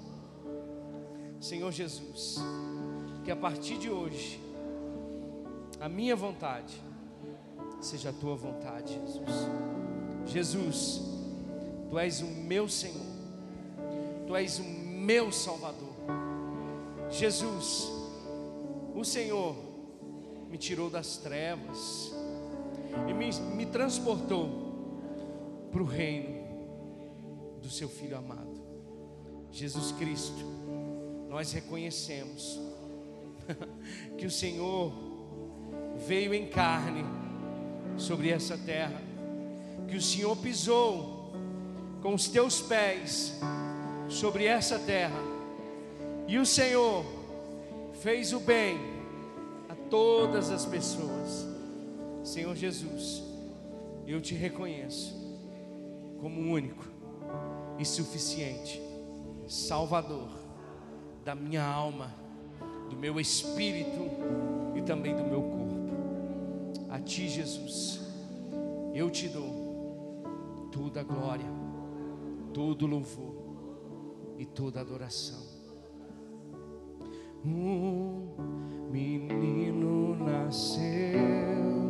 Senhor 1.40 1.72
Jesus, 1.72 2.38
que 3.24 3.32
a 3.32 3.36
partir 3.36 3.78
de 3.78 3.90
hoje, 3.90 4.41
a 5.82 5.90
minha 5.90 6.16
vontade 6.16 6.80
seja 7.82 8.12
a 8.12 8.14
tua 8.14 8.36
vontade, 8.36 8.94
Jesus. 8.94 9.32
Jesus, 10.28 11.02
tu 11.90 11.98
és 11.98 12.22
o 12.22 12.28
meu 12.28 12.70
Senhor, 12.70 13.02
tu 14.28 14.36
és 14.36 14.60
o 14.60 14.64
meu 14.64 15.32
Salvador. 15.32 15.96
Jesus, 17.10 17.92
o 18.96 19.04
Senhor 19.04 19.56
me 20.48 20.58
tirou 20.58 20.90
das 20.90 21.18
trevas 21.18 22.14
e 23.10 23.14
me, 23.14 23.32
me 23.56 23.66
transportou 23.66 24.50
para 25.72 25.82
o 25.82 25.86
reino 25.86 26.42
do 27.60 27.70
seu 27.70 27.90
Filho 27.90 28.18
amado, 28.18 28.62
Jesus 29.52 29.92
Cristo. 29.94 30.46
Nós 31.28 31.52
reconhecemos 31.54 32.60
que 34.18 34.28
o 34.28 34.32
Senhor 34.32 35.11
veio 36.08 36.34
em 36.34 36.48
carne 36.48 37.04
sobre 37.98 38.30
essa 38.30 38.58
terra, 38.58 39.02
que 39.88 39.96
o 39.96 40.02
Senhor 40.02 40.36
pisou 40.38 41.34
com 42.02 42.14
os 42.14 42.28
teus 42.28 42.62
pés 42.62 43.40
sobre 44.10 44.46
essa 44.46 44.80
terra, 44.80 45.20
e 46.28 46.38
o 46.38 46.46
Senhor 46.46 47.06
fez 48.02 48.34
o 48.34 48.40
bem 48.40 48.80
a 49.70 49.76
todas 49.90 50.50
as 50.50 50.66
pessoas. 50.66 51.48
Senhor 52.24 52.56
Jesus, 52.56 53.24
eu 54.08 54.22
te 54.22 54.34
reconheço 54.34 55.14
como 56.20 56.52
único 56.52 56.86
e 57.78 57.86
suficiente 57.86 58.82
Salvador 59.52 60.30
da 61.26 61.36
minha 61.36 61.64
alma, 61.64 62.14
do 62.90 62.96
meu 62.96 63.20
espírito 63.20 64.10
e 64.76 64.82
também 64.82 65.14
do 65.14 65.24
meu 65.24 65.42
corpo. 65.42 65.71
A 66.92 67.00
ti, 67.00 67.30
Jesus, 67.30 68.02
eu 68.94 69.10
te 69.10 69.30
dou 69.30 70.70
toda 70.74 71.00
a 71.00 71.04
glória, 71.04 71.50
todo 72.54 72.84
o 72.84 72.88
louvor 72.88 73.34
e 74.38 74.46
toda 74.46 74.80
a 74.80 74.82
adoração. 74.82 75.42
Um 77.46 78.90
menino 78.92 80.18
nasceu 80.18 81.81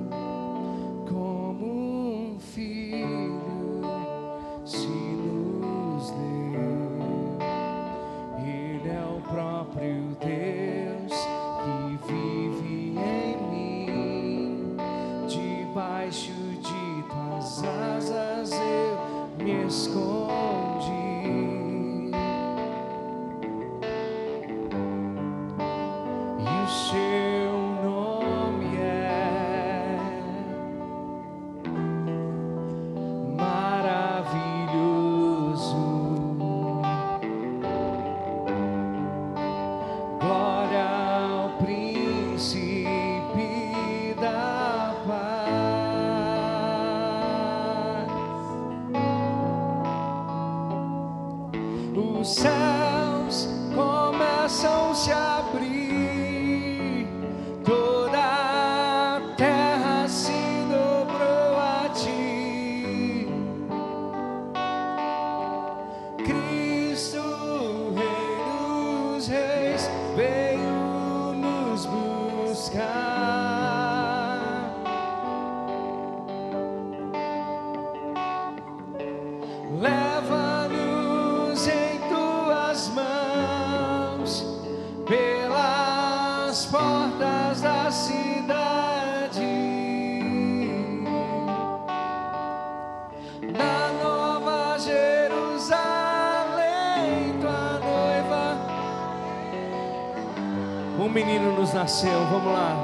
menino 101.32 101.54
nos 101.54 101.74
nasceu, 101.74 102.20
vamos 102.30 102.52
lá. 102.52 102.76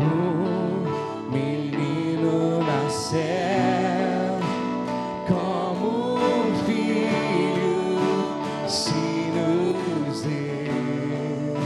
Um 0.00 1.30
menino 1.30 2.64
nasceu 2.64 3.20
como 5.28 6.14
um 6.14 6.54
filho 6.64 7.98
se 8.66 8.94
nos 9.34 10.22
deu. 10.22 11.56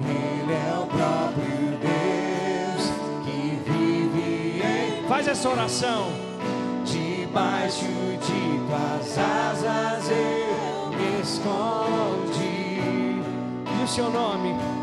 Ele 0.00 0.52
é 0.52 0.78
o 0.78 0.86
próprio 0.86 1.78
Deus 1.80 2.90
que 3.24 3.62
vive 3.70 4.62
em. 4.64 5.06
Faz 5.06 5.28
essa 5.28 5.48
oração. 5.48 6.08
Debaixo 6.84 7.84
de 7.84 8.58
tuas 8.66 9.18
asas 9.18 10.10
eu 10.10 10.37
me 11.38 11.44
escondi. 11.44 13.22
E 13.80 13.84
o 13.84 13.88
seu 13.88 14.10
nome? 14.10 14.77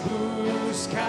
buscar. 0.00 1.04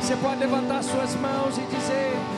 Você 0.00 0.16
pode 0.16 0.40
levantar 0.40 0.82
suas 0.82 1.14
mãos 1.16 1.58
e 1.58 1.62
dizer. 1.62 2.37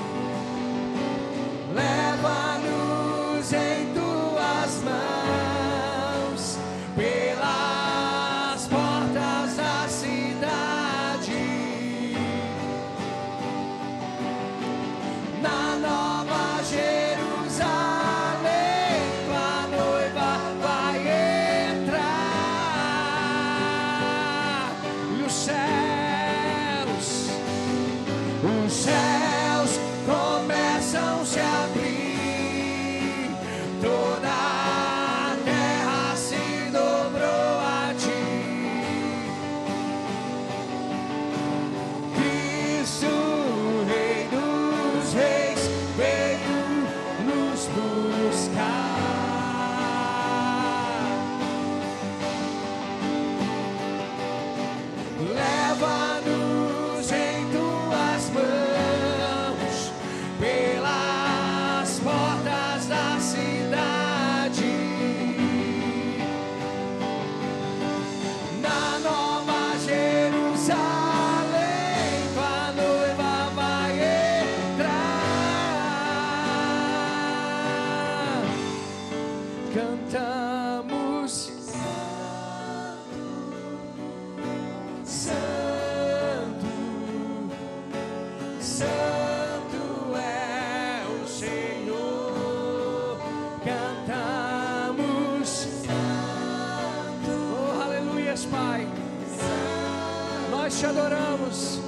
Te 100.81 100.87
adoramos. 100.87 101.79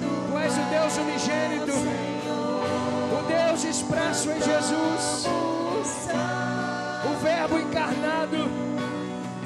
Tu 0.00 0.38
és 0.38 0.52
o 0.56 0.62
Deus 0.70 0.96
unigênito, 0.96 1.72
o 3.12 3.22
Deus 3.28 3.64
expresso 3.64 4.30
em 4.30 4.40
Jesus, 4.40 5.26
o 7.04 7.22
Verbo 7.22 7.58
encarnado, 7.58 8.48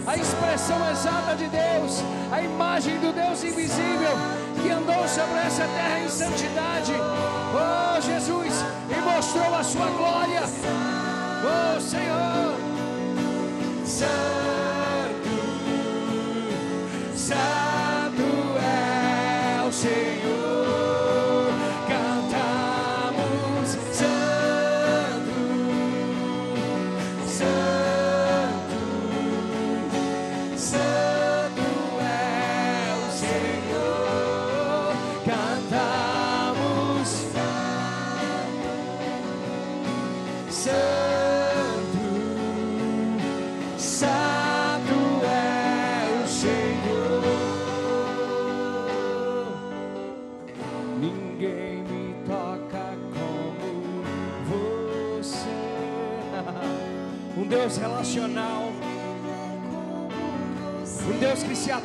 a 0.07 0.17
expressão 0.17 0.79
exata 0.93 1.35
de 1.35 1.49
Deus, 1.49 2.05
a 2.31 2.41
imagem 2.41 3.01
do 3.01 3.13
Deus 3.13 3.43
invisível 3.43 4.15
que 4.63 4.71
andou 4.71 5.09
sobre 5.09 5.41
essa 5.41 5.65
terra 5.65 6.01
em 6.05 6.09
santidade. 6.09 6.93
Oh, 6.95 8.01
Jesus, 8.01 8.65
e 8.89 9.01
mostrou 9.01 9.53
a 9.57 9.65
sua 9.65 9.87
glória. 9.87 10.43
Oh, 11.43 11.81
Senhor. 11.81 12.55
Santo, 13.85 14.39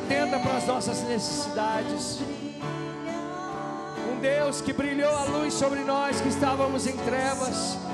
atenta 0.06 0.38
para 0.38 0.56
as 0.56 0.66
nossas 0.66 1.02
necessidades. 1.02 2.20
Um 4.08 4.20
Deus 4.20 4.60
que 4.60 4.72
brilhou 4.72 5.10
a 5.10 5.24
luz 5.24 5.52
sobre 5.54 5.80
nós 5.80 6.20
que 6.20 6.28
estávamos 6.28 6.86
em 6.86 6.96
trevas. 6.98 7.85